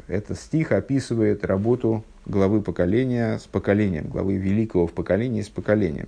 этот 0.07 0.39
стих 0.39 0.71
описывает 0.71 1.43
работу 1.43 2.05
главы 2.27 2.61
поколения 2.61 3.39
с 3.39 3.47
поколением, 3.47 4.07
главы 4.07 4.37
великого 4.37 4.85
в 4.85 4.93
поколении 4.93 5.41
с 5.41 5.49
поколением. 5.49 6.07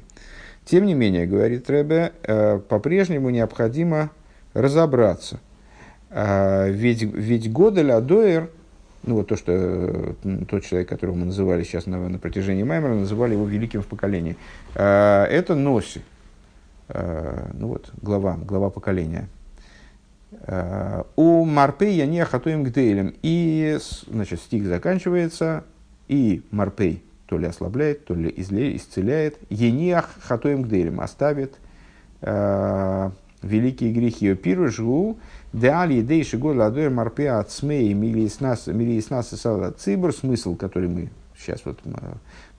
Тем 0.66 0.86
не 0.86 0.93
менее, 0.93 1.26
говорит 1.26 1.70
Ребе, 1.70 2.14
э, 2.24 2.59
по-прежнему 2.59 3.30
необходимо 3.30 4.12
разобраться. 4.53 5.39
Э, 6.09 6.70
ведь, 6.70 7.01
ведь 7.01 7.51
Годель 7.51 7.91
Адоэр, 7.91 8.49
ну 9.03 9.16
вот 9.16 9.30
то, 9.30 9.36
что 9.36 9.51
э, 9.53 10.14
тот 10.47 10.64
человек, 10.64 10.88
которого 10.88 11.16
мы 11.16 11.26
называли 11.26 11.64
сейчас 11.64 11.88
на, 11.88 12.07
на 12.07 12.20
протяжении 12.20 12.64
Маймера, 12.64 12.93
называли 12.93 13.34
его 13.34 13.45
великим 13.45 13.82
в 13.82 13.88
поколении, 13.88 14.38
это 14.76 15.55
Носи, 15.55 16.01
ну 16.93 17.68
вот, 17.68 17.91
глава, 18.01 18.38
глава 18.38 18.70
поколения. 18.70 19.28
У 21.16 21.45
Марпей 21.45 21.95
я 21.95 22.05
не 22.05 22.20
охотуем 22.20 22.64
к 22.64 22.72
Дейлем. 22.72 23.14
И, 23.22 23.78
значит, 24.07 24.39
стих 24.39 24.66
заканчивается 24.66 25.64
и 26.07 26.41
Марпей 26.51 27.03
то 27.32 27.38
ли 27.38 27.48
ослабляет, 27.48 28.04
то 28.04 28.14
ли 28.14 28.30
исцеляет. 28.36 29.38
Ениах 29.50 30.10
хатоем 30.20 30.64
гдерем 30.64 31.00
оставит 31.00 31.56
э, 32.20 33.10
великие 33.42 33.94
грехи. 33.94 34.36
Пиру 34.36 34.68
жгу 34.68 35.18
деали 35.54 35.94
едей 35.94 36.26
шигу 36.26 36.54
ладой 36.54 36.90
марпе 36.90 37.30
от 37.30 37.50
и 37.90 37.94
цибр. 39.80 40.14
Смысл, 40.14 40.58
который 40.58 40.90
мы 40.90 41.10
сейчас 41.40 41.62
вот 41.64 41.80
э, 41.86 41.92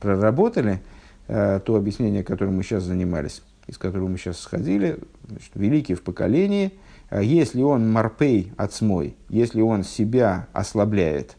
проработали, 0.01 0.81
э, 1.29 1.61
то 1.63 1.77
объяснение, 1.77 2.25
которым 2.25 2.57
мы 2.57 2.63
сейчас 2.63 2.85
занимались, 2.85 3.43
из 3.67 3.77
которого 3.77 4.09
мы 4.09 4.17
сейчас 4.17 4.39
сходили, 4.39 4.99
значит, 5.29 5.51
великий 5.55 5.93
в 5.93 6.03
поколении, 6.03 6.73
э, 7.11 7.23
если 7.23 7.61
он 7.61 7.93
марпей 7.93 8.55
от 8.57 8.73
смой, 8.73 9.17
если 9.29 9.61
он 9.61 9.85
себя 9.85 10.49
ослабляет 10.55 11.37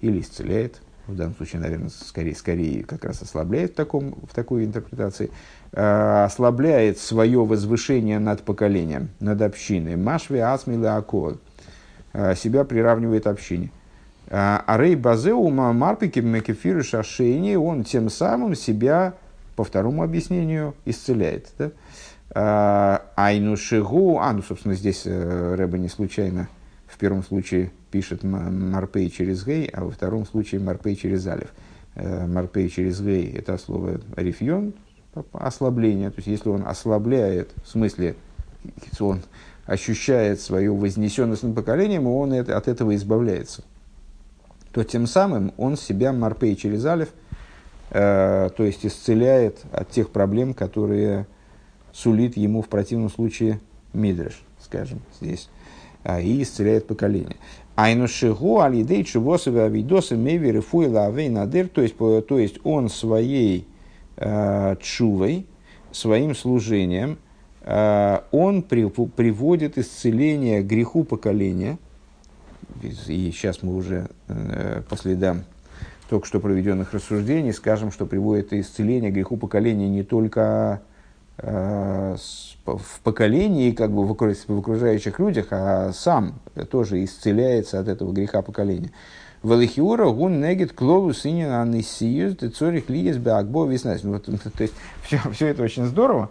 или 0.00 0.20
исцеляет, 0.20 0.80
в 1.12 1.16
данном 1.16 1.34
случае, 1.36 1.62
наверное, 1.62 1.90
скорее, 1.90 2.34
скорее 2.34 2.84
как 2.84 3.04
раз 3.04 3.22
ослабляет 3.22 3.72
в, 3.72 3.74
таком, 3.74 4.14
в 4.28 4.34
такой 4.34 4.64
интерпретации, 4.64 5.30
э, 5.72 6.24
ослабляет 6.24 6.98
свое 6.98 7.44
возвышение 7.44 8.18
над 8.18 8.42
поколением, 8.42 9.10
над 9.20 9.40
общиной. 9.42 9.96
Машви 9.96 10.38
асмилы 10.38 10.88
акол. 10.88 11.38
Э, 12.12 12.34
себя 12.34 12.64
приравнивает 12.64 13.26
общине. 13.26 13.70
А 14.34 14.76
рей 14.78 14.96
базеума 14.96 15.74
марпики 15.74 16.20
мекефиры 16.20 16.82
шашейни, 16.82 17.54
он 17.54 17.84
тем 17.84 18.08
самым 18.08 18.54
себя, 18.54 19.12
по 19.56 19.64
второму 19.64 20.02
объяснению, 20.02 20.74
исцеляет. 20.86 21.52
Да? 21.58 23.02
Айну 23.14 23.58
шигу, 23.58 24.18
а, 24.20 24.32
ну, 24.32 24.40
собственно, 24.42 24.74
здесь 24.74 25.02
Рэба 25.04 25.76
не 25.76 25.88
случайно 25.88 26.48
в 26.86 26.96
первом 26.96 27.22
случае 27.22 27.72
пишет 27.92 28.24
Марпей 28.24 29.10
через 29.10 29.44
Гей, 29.44 29.66
а 29.66 29.84
во 29.84 29.90
втором 29.90 30.26
случае 30.26 30.60
Марпей 30.60 30.96
через 30.96 31.26
Алиф. 31.26 31.52
Э, 31.94 32.26
Марпей 32.26 32.68
через 32.68 33.00
Гей– 33.00 33.30
это 33.36 33.58
слово 33.58 34.00
рифьон, 34.16 34.72
ослабление. 35.32 36.10
То 36.10 36.16
есть, 36.16 36.28
если 36.28 36.48
он 36.48 36.66
ослабляет, 36.66 37.52
в 37.62 37.68
смысле, 37.68 38.16
он 38.98 39.20
ощущает 39.66 40.40
свою 40.40 40.74
вознесенность 40.74 41.42
над 41.42 41.54
поколением, 41.54 42.06
он 42.06 42.32
от 42.32 42.66
этого 42.66 42.96
избавляется. 42.96 43.62
То 44.72 44.82
тем 44.84 45.06
самым 45.06 45.52
он 45.58 45.76
себя 45.76 46.12
Марпей 46.12 46.56
через 46.56 46.84
Алиф, 46.86 47.10
э, 47.90 48.48
то 48.56 48.64
есть 48.64 48.86
исцеляет 48.86 49.58
от 49.70 49.90
тех 49.90 50.10
проблем, 50.10 50.54
которые 50.54 51.26
сулит 51.92 52.38
ему 52.38 52.62
в 52.62 52.68
противном 52.68 53.10
случае 53.10 53.60
Мидриш, 53.92 54.42
скажем, 54.58 55.02
здесь, 55.20 55.50
а, 56.04 56.20
и 56.20 56.42
исцеляет 56.42 56.86
поколение. 56.86 57.36
Айнушигу 57.74 58.60
алидей 58.60 59.02
чувосове 59.04 59.62
авидосы 59.62 60.16
меви 60.16 60.52
рифуила 60.52 61.06
авей 61.06 61.28
надыр, 61.28 61.68
то 61.68 61.80
есть, 61.80 61.96
то 61.96 62.38
есть 62.38 62.58
он 62.64 62.90
своей 62.90 63.66
э, 64.16 64.76
чувой, 64.80 65.46
своим 65.90 66.34
служением, 66.34 67.18
э, 67.62 68.20
он 68.30 68.62
при, 68.62 68.88
приводит 68.88 69.78
исцеление 69.78 70.62
греху 70.62 71.04
поколения, 71.04 71.78
и 72.82 73.30
сейчас 73.32 73.62
мы 73.62 73.74
уже 73.74 74.08
э, 74.28 74.82
по 74.88 74.96
следам 74.96 75.44
только 76.10 76.26
что 76.26 76.40
проведенных 76.40 76.92
рассуждений 76.92 77.54
скажем, 77.54 77.90
что 77.90 78.04
приводит 78.04 78.52
исцеление 78.52 79.10
греху 79.10 79.38
поколения 79.38 79.88
не 79.88 80.02
только 80.02 80.82
в 81.38 83.00
поколении, 83.02 83.72
как 83.72 83.90
бы 83.90 84.06
в 84.06 84.12
окружающих 84.12 85.18
людях, 85.18 85.48
а 85.50 85.92
сам 85.92 86.40
тоже 86.70 87.02
исцеляется 87.04 87.80
от 87.80 87.88
этого 87.88 88.12
греха 88.12 88.42
поколения. 88.42 88.92
Валихиура 89.42 90.08
гун 90.10 90.40
негит 90.40 90.72
клолу 90.72 91.12
синин 91.12 91.50
анисиюз 91.50 92.36
цорих 92.54 92.88
лиес 92.88 93.16
беакбо 93.16 93.66
веснась. 93.66 94.04
Вот, 94.04 94.26
то 94.56 94.62
есть, 94.62 94.74
все, 95.02 95.18
все 95.32 95.48
это 95.48 95.64
очень 95.64 95.84
здорово, 95.84 96.30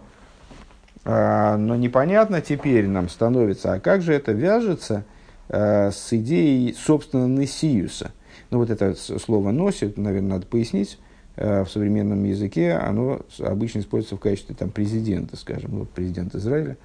а, 1.04 1.56
но 1.56 1.76
непонятно 1.76 2.40
теперь 2.40 2.86
нам 2.86 3.08
становится, 3.08 3.74
а 3.74 3.80
как 3.80 4.02
же 4.02 4.14
это 4.14 4.32
вяжется 4.32 5.04
а, 5.48 5.90
с 5.90 6.12
идеей, 6.12 6.74
собственно, 6.74 7.26
Несиюса. 7.26 8.12
Ну, 8.50 8.58
вот 8.58 8.70
это 8.70 8.94
слово 8.94 9.50
«носит», 9.50 9.96
наверное, 9.96 10.34
надо 10.34 10.46
пояснить. 10.46 10.98
Э, 11.36 11.64
в 11.64 11.70
современном 11.70 12.24
языке 12.24 12.72
оно 12.72 13.20
обычно 13.38 13.78
используется 13.78 14.16
в 14.16 14.20
качестве 14.20 14.54
там, 14.54 14.70
президента, 14.70 15.36
скажем, 15.36 15.78
вот 15.78 15.90
президент 15.90 16.34
Израиля, 16.34 16.76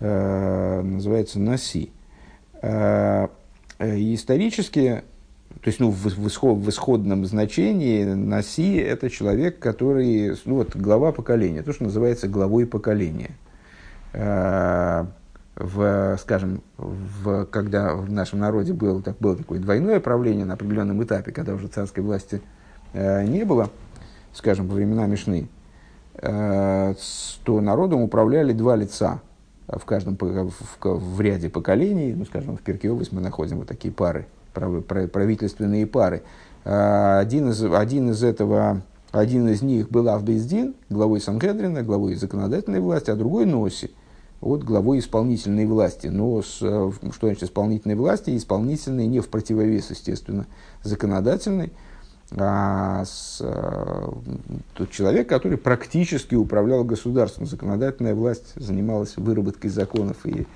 э, 0.00 0.82
называется 0.82 1.38
Наси. 1.38 1.92
Э, 2.62 3.28
исторически, 3.78 5.04
то 5.60 5.68
есть 5.68 5.78
ну, 5.78 5.90
в, 5.90 6.04
в, 6.04 6.26
исход, 6.26 6.58
в 6.58 6.68
исходном 6.68 7.26
значении 7.26 8.04
Наси– 8.04 8.76
это 8.76 9.08
человек, 9.08 9.60
который, 9.60 10.36
ну 10.46 10.56
вот, 10.56 10.74
глава 10.74 11.12
поколения, 11.12 11.62
то, 11.62 11.72
что 11.72 11.84
называется 11.84 12.26
главой 12.26 12.66
поколения. 12.66 13.30
В, 15.58 16.16
скажем, 16.20 16.62
в, 16.76 17.46
когда 17.46 17.94
в 17.94 18.10
нашем 18.10 18.40
народе 18.40 18.74
было, 18.74 19.00
так, 19.00 19.16
было 19.18 19.36
такое 19.36 19.58
двойное 19.58 20.00
правление 20.00 20.44
на 20.44 20.54
определенном 20.54 21.02
этапе, 21.02 21.32
когда 21.32 21.54
уже 21.54 21.68
царской 21.68 22.02
власти 22.02 22.42
не 22.94 23.44
было, 23.44 23.70
скажем, 24.36 24.68
во 24.68 24.74
времена 24.74 25.06
Мишны, 25.06 25.48
э, 26.14 26.94
то 27.44 27.60
народом 27.60 28.02
управляли 28.02 28.52
два 28.52 28.76
лица 28.76 29.20
в 29.66 29.84
каждом 29.84 30.16
в, 30.20 30.52
в 30.80 31.20
ряде 31.20 31.48
поколений, 31.48 32.14
ну, 32.14 32.24
скажем, 32.24 32.56
в 32.56 32.90
область 32.90 33.12
мы 33.12 33.20
находим 33.20 33.58
вот 33.58 33.68
такие 33.68 33.92
пары, 33.92 34.26
правительственные 34.52 35.86
пары. 35.86 36.22
Э, 36.64 37.18
один 37.18 37.50
из, 37.50 37.62
один 37.64 38.10
из 38.10 38.22
этого, 38.22 38.82
один 39.10 39.48
из 39.48 39.62
них 39.62 39.90
был 39.90 40.08
Авбездин, 40.08 40.74
главой 40.88 41.20
Сангедрина, 41.20 41.82
главой 41.82 42.14
законодательной 42.14 42.80
власти, 42.80 43.10
а 43.10 43.16
другой 43.16 43.46
Носи, 43.46 43.90
вот 44.40 44.62
главой 44.62 44.98
исполнительной 44.98 45.66
власти. 45.66 46.08
Но 46.08 46.42
с, 46.42 46.56
что 46.58 46.92
значит 47.22 47.44
исполнительной 47.44 47.96
власти? 47.96 48.36
Исполнительной 48.36 49.06
не 49.06 49.20
в 49.20 49.28
противовес, 49.28 49.90
естественно, 49.90 50.46
законодательной 50.82 51.72
а, 52.32 53.04
с, 53.04 53.40
а, 53.40 54.12
тот 54.74 54.90
человек, 54.90 55.28
который 55.28 55.58
практически 55.58 56.34
управлял 56.34 56.84
государством. 56.84 57.46
Законодательная 57.46 58.14
власть 58.14 58.52
занималась 58.56 59.16
выработкой 59.16 59.70
законов 59.70 60.24
и 60.24 60.46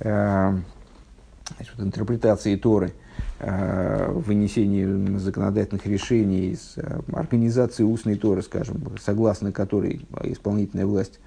а, 0.00 0.54
значит, 1.56 1.74
интерпретацией 1.78 2.58
Торы, 2.58 2.92
а, 3.40 4.10
вынесением 4.12 5.18
законодательных 5.18 5.86
решений, 5.86 6.56
с, 6.56 6.76
а, 6.76 7.00
организацией 7.12 7.86
устной 7.88 8.16
Торы, 8.16 8.42
скажем, 8.42 8.82
согласно 9.00 9.52
которой 9.52 10.06
исполнительная 10.22 10.86
власть 10.86 11.20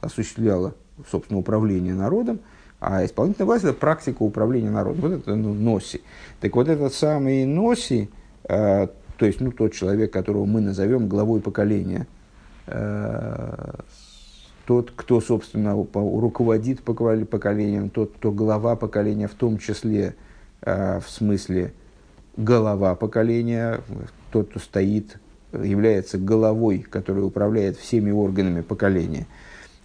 осуществляла, 0.00 0.72
собственно, 1.10 1.38
управление 1.38 1.92
народом, 1.92 2.40
а 2.80 3.04
исполнительная 3.04 3.44
власть– 3.44 3.64
это 3.66 3.74
практика 3.74 4.22
управления 4.22 4.70
народом. 4.70 5.02
Вот 5.02 5.12
это 5.12 5.34
ну, 5.34 5.52
носи. 5.52 6.00
Так 6.40 6.56
вот 6.56 6.68
этот 6.68 6.94
самый 6.94 7.44
носи, 7.44 8.08
то 8.48 9.26
есть 9.26 9.40
ну, 9.40 9.52
тот 9.52 9.72
человек, 9.72 10.12
которого 10.12 10.44
мы 10.46 10.60
назовем 10.60 11.06
главой 11.06 11.40
поколения, 11.40 12.06
тот, 14.66 14.90
кто, 14.96 15.20
собственно, 15.20 15.74
руководит 15.74 16.82
поколением, 16.82 17.90
тот, 17.90 18.14
кто 18.16 18.32
глава 18.32 18.74
поколения, 18.74 19.28
в 19.28 19.34
том 19.34 19.58
числе 19.58 20.14
в 20.62 21.04
смысле 21.06 21.72
голова 22.36 22.94
поколения, 22.94 23.80
тот, 24.30 24.50
кто 24.50 24.60
стоит, 24.60 25.18
является 25.52 26.18
головой, 26.18 26.84
который 26.88 27.24
управляет 27.24 27.76
всеми 27.76 28.10
органами 28.10 28.60
поколения, 28.60 29.26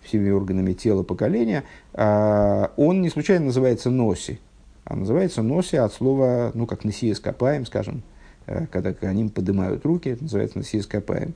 всеми 0.02 0.30
органами 0.30 0.74
тела 0.74 1.04
поколения, 1.04 1.64
а, 1.94 2.72
он 2.76 3.02
не 3.02 3.10
случайно 3.10 3.46
называется 3.46 3.90
носи. 3.90 4.40
А 4.86 4.96
называется 4.96 5.42
носи 5.42 5.78
от 5.78 5.94
слова, 5.94 6.52
ну, 6.54 6.66
как 6.66 6.84
носия 6.84 7.16
скопаем, 7.16 7.66
скажем, 7.66 8.04
э, 8.46 8.66
когда 8.68 8.94
они 9.08 9.30
поднимают 9.30 9.86
руки, 9.86 10.10
это 10.10 10.24
называется 10.24 10.58
носия 10.58 10.82
скопаем 10.82 11.34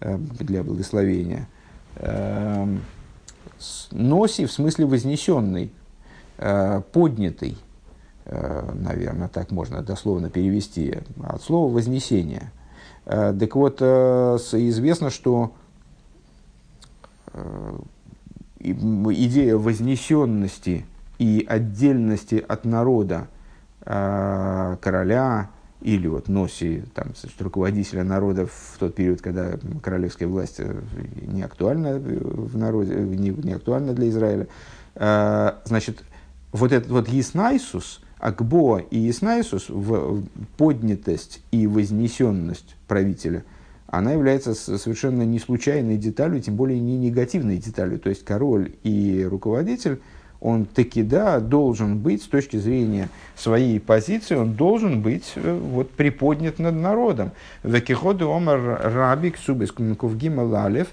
э, 0.00 0.16
для 0.18 0.62
благословения. 0.62 1.48
Э, 1.96 2.66
носи 3.90 4.46
в 4.46 4.52
смысле 4.52 4.86
вознесенный, 4.86 5.70
поднятый– 6.92 7.56
наверное, 8.24 9.28
так 9.28 9.50
можно 9.50 9.82
дословно 9.82 10.30
перевести, 10.30 10.98
от 11.22 11.42
слова 11.42 11.72
«вознесение». 11.72 12.50
Так 13.04 13.54
вот, 13.54 13.80
известно, 13.82 15.10
что 15.10 15.52
идея 18.58 19.56
вознесенности 19.56 20.86
и 21.18 21.44
отдельности 21.48 22.44
от 22.46 22.64
народа 22.64 23.28
короля 23.84 25.50
или 25.82 26.06
вот 26.06 26.28
носи, 26.28 26.84
там, 26.94 27.08
руководителя 27.38 28.04
народа 28.04 28.46
в 28.46 28.76
тот 28.78 28.94
период, 28.94 29.20
когда 29.20 29.58
королевская 29.82 30.28
власть 30.28 30.60
не 31.26 31.42
актуальна 31.42 31.98
в 31.98 32.56
народе, 32.56 32.94
не, 32.94 33.30
не 33.30 33.52
актуальна 33.52 33.92
для 33.92 34.08
Израиля, 34.08 34.46
значит, 35.64 36.02
вот 36.52 36.72
этот 36.72 36.90
вот 36.90 37.08
Еснайсус– 37.08 38.00
Акбо 38.22 38.78
и 38.78 39.10
Иснайсус, 39.10 39.68
в 39.68 40.22
поднятость 40.56 41.42
и 41.50 41.66
вознесенность 41.66 42.76
правителя, 42.86 43.42
она 43.88 44.12
является 44.12 44.54
совершенно 44.54 45.22
не 45.22 45.40
случайной 45.40 45.96
деталью, 45.96 46.40
тем 46.40 46.54
более 46.54 46.78
не 46.78 46.96
негативной 46.98 47.56
деталью. 47.56 47.98
То 47.98 48.10
есть 48.10 48.24
король 48.24 48.74
и 48.84 49.26
руководитель, 49.28 50.00
он 50.42 50.64
таки 50.64 51.02
да, 51.04 51.38
должен 51.38 51.98
быть 51.98 52.22
с 52.22 52.26
точки 52.26 52.56
зрения 52.56 53.08
своей 53.36 53.78
позиции, 53.78 54.34
он 54.34 54.54
должен 54.54 55.00
быть 55.00 55.32
э, 55.36 55.58
вот, 55.58 55.90
приподнят 55.90 56.58
над 56.58 56.74
народом. 56.74 57.30
Векиходу 57.62 58.32
омар 58.32 58.80
рабик 58.82 59.38
субис 59.38 59.72
гималалев 59.72 60.88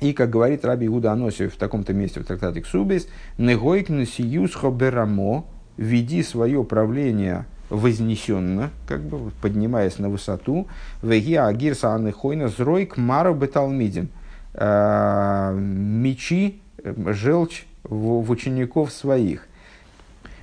и, 0.00 0.12
как 0.12 0.30
говорит 0.30 0.64
Раби 0.64 0.86
Иуда 0.86 1.12
Аносиев 1.12 1.54
в 1.54 1.56
таком-то 1.56 1.92
месте 1.92 2.20
в 2.20 2.26
трактате 2.26 2.60
Ксубис, 2.60 3.08
«Негойк 3.38 3.88
насиюсхо 3.88 4.70
берамо»– 4.70 5.46
«Веди 5.76 6.22
свое 6.22 6.62
правление 6.62 7.46
вознесенно, 7.68 8.70
как 8.86 9.00
бы 9.02 9.32
поднимаясь 9.40 9.98
на 9.98 10.08
высоту, 10.08 10.68
веги 11.02 11.34
агирса 11.34 11.94
анехойна 11.94 12.48
зройк 12.48 12.96
мару 12.96 13.34
беталмидин» 13.34 14.08
а, 14.54 15.52
мечи, 15.52 16.60
желчь 16.84 17.66
в, 17.82 18.22
в 18.22 18.30
учеников 18.30 18.92
своих. 18.92 19.46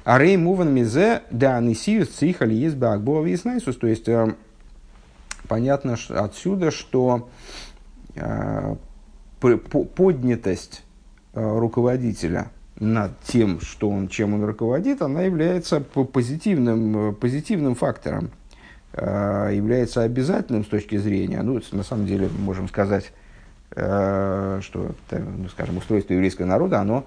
А 0.04 0.18
рей 0.18 0.36
муван 0.38 0.74
мизе 0.74 1.22
да 1.30 1.58
анисиус 1.58 2.10
цихали 2.10 2.54
есть 2.54 2.76
бакбова 2.76 3.24
виснайсус. 3.24 3.78
То 3.78 3.88
есть, 3.88 4.08
понятно 5.48 5.96
отсюда, 6.10 6.72
что 6.72 7.30
э, 8.16 8.76
поднятость 9.40 10.84
э, 11.34 11.60
руководителя 11.60 12.52
над 12.80 13.20
тем, 13.22 13.62
что 13.62 13.90
он, 13.90 14.08
чем 14.08 14.34
он 14.34 14.44
руководит, 14.44 15.04
она 15.04 15.22
является 15.22 15.82
позитивным, 15.82 17.10
э, 17.10 17.14
позитивным 17.14 17.76
фактором, 17.76 18.32
является 18.94 20.02
обязательным 20.02 20.66
с 20.66 20.68
точки 20.68 20.98
зрения, 20.98 21.42
ну, 21.44 21.62
на 21.72 21.84
самом 21.84 22.06
деле, 22.06 22.28
можем 22.40 22.68
сказать, 22.68 23.14
что, 23.74 24.96
ну, 25.12 25.48
скажем, 25.50 25.78
устройство 25.78 26.14
еврейского 26.14 26.46
народа, 26.46 26.80
оно 26.80 27.06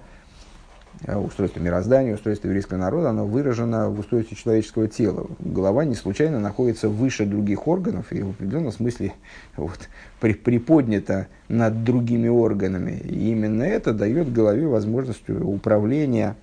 Э, 1.03 1.17
устройство 1.17 1.59
мироздания, 1.59 2.13
устройство 2.13 2.47
еврейского 2.47 2.77
народа, 2.77 3.09
оно 3.09 3.25
выражено 3.25 3.89
в 3.89 3.99
устройстве 3.99 4.37
человеческого 4.37 4.87
тела. 4.87 5.27
Голова 5.39 5.83
не 5.83 5.95
случайно 5.95 6.39
находится 6.39 6.89
выше 6.89 7.25
других 7.25 7.67
органов 7.67 8.11
и 8.11 8.21
в 8.21 8.29
определенном 8.29 8.71
смысле 8.71 9.13
вот, 9.57 9.89
при, 10.19 10.33
приподнята 10.33 11.27
над 11.49 11.83
другими 11.83 12.27
органами. 12.27 13.01
И 13.03 13.31
именно 13.31 13.63
это 13.63 13.93
дает 13.93 14.31
голове 14.31 14.67
возможность 14.67 15.29
управления, 15.29 16.35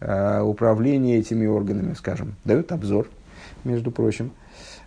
э, 0.00 0.40
управления 0.40 1.18
этими 1.18 1.46
органами, 1.46 1.94
скажем, 1.94 2.36
дает 2.44 2.70
обзор, 2.72 3.08
между 3.64 3.90
прочим. 3.90 4.30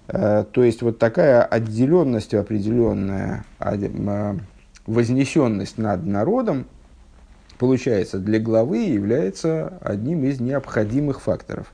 Э, 0.07 0.45
то 0.49 0.63
есть 0.63 0.81
вот 0.81 0.99
такая 0.99 1.43
отделенность 1.43 2.33
определенная, 2.33 3.43
э, 3.59 4.35
вознесенность 4.85 5.77
над 5.77 6.05
народом, 6.05 6.65
получается, 7.57 8.19
для 8.19 8.39
главы 8.39 8.79
является 8.79 9.77
одним 9.81 10.23
из 10.23 10.39
необходимых 10.39 11.21
факторов. 11.21 11.71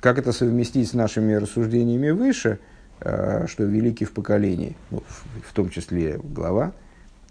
Как 0.00 0.18
это 0.18 0.32
совместить 0.32 0.88
с 0.88 0.94
нашими 0.94 1.34
рассуждениями 1.34 2.10
выше, 2.10 2.58
э, 3.00 3.46
что 3.46 3.64
великий 3.64 4.04
в 4.04 4.12
поколении, 4.12 4.76
ну, 4.90 5.02
в 5.44 5.52
том 5.52 5.70
числе 5.70 6.18
глава, 6.22 6.72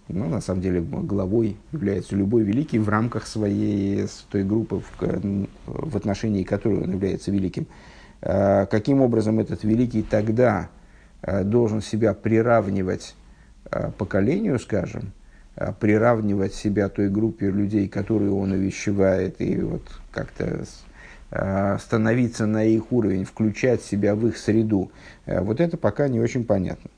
ну, 0.07 0.27
на 0.27 0.41
самом 0.41 0.61
деле 0.61 0.81
главой 0.81 1.57
является 1.71 2.15
любой 2.15 2.43
великий 2.43 2.79
в 2.79 2.89
рамках 2.89 3.27
своей 3.27 4.07
той 4.29 4.43
группы, 4.43 4.81
в, 4.81 5.47
в 5.65 5.97
отношении 5.97 6.43
которой 6.43 6.83
он 6.83 6.91
является 6.91 7.31
великим. 7.31 7.67
Э, 8.21 8.65
каким 8.67 9.01
образом 9.01 9.39
этот 9.39 9.63
великий 9.63 10.03
тогда 10.03 10.69
э, 11.21 11.43
должен 11.43 11.81
себя 11.81 12.13
приравнивать 12.13 13.15
поколению, 13.97 14.59
скажем, 14.59 15.13
Э, 15.55 15.73
приравнивать 15.77 16.53
себя 16.53 16.87
той 16.87 17.09
группе 17.09 17.51
людей, 17.51 17.89
которые 17.89 18.31
он 18.31 18.51
увещевает, 18.51 19.41
и 19.41 19.59
вот 19.59 19.81
как-то 20.11 20.63
э, 21.31 21.77
становиться 21.77 22.45
на 22.45 22.63
их 22.63 22.91
уровень, 22.93 23.25
включать 23.25 23.81
себя 23.81 24.15
в 24.15 24.25
их 24.27 24.37
среду, 24.37 24.91
э, 25.25 25.41
вот 25.41 25.59
это 25.59 25.75
пока 25.75 26.07
не 26.07 26.21
очень 26.21 26.45
понятно. 26.45 26.89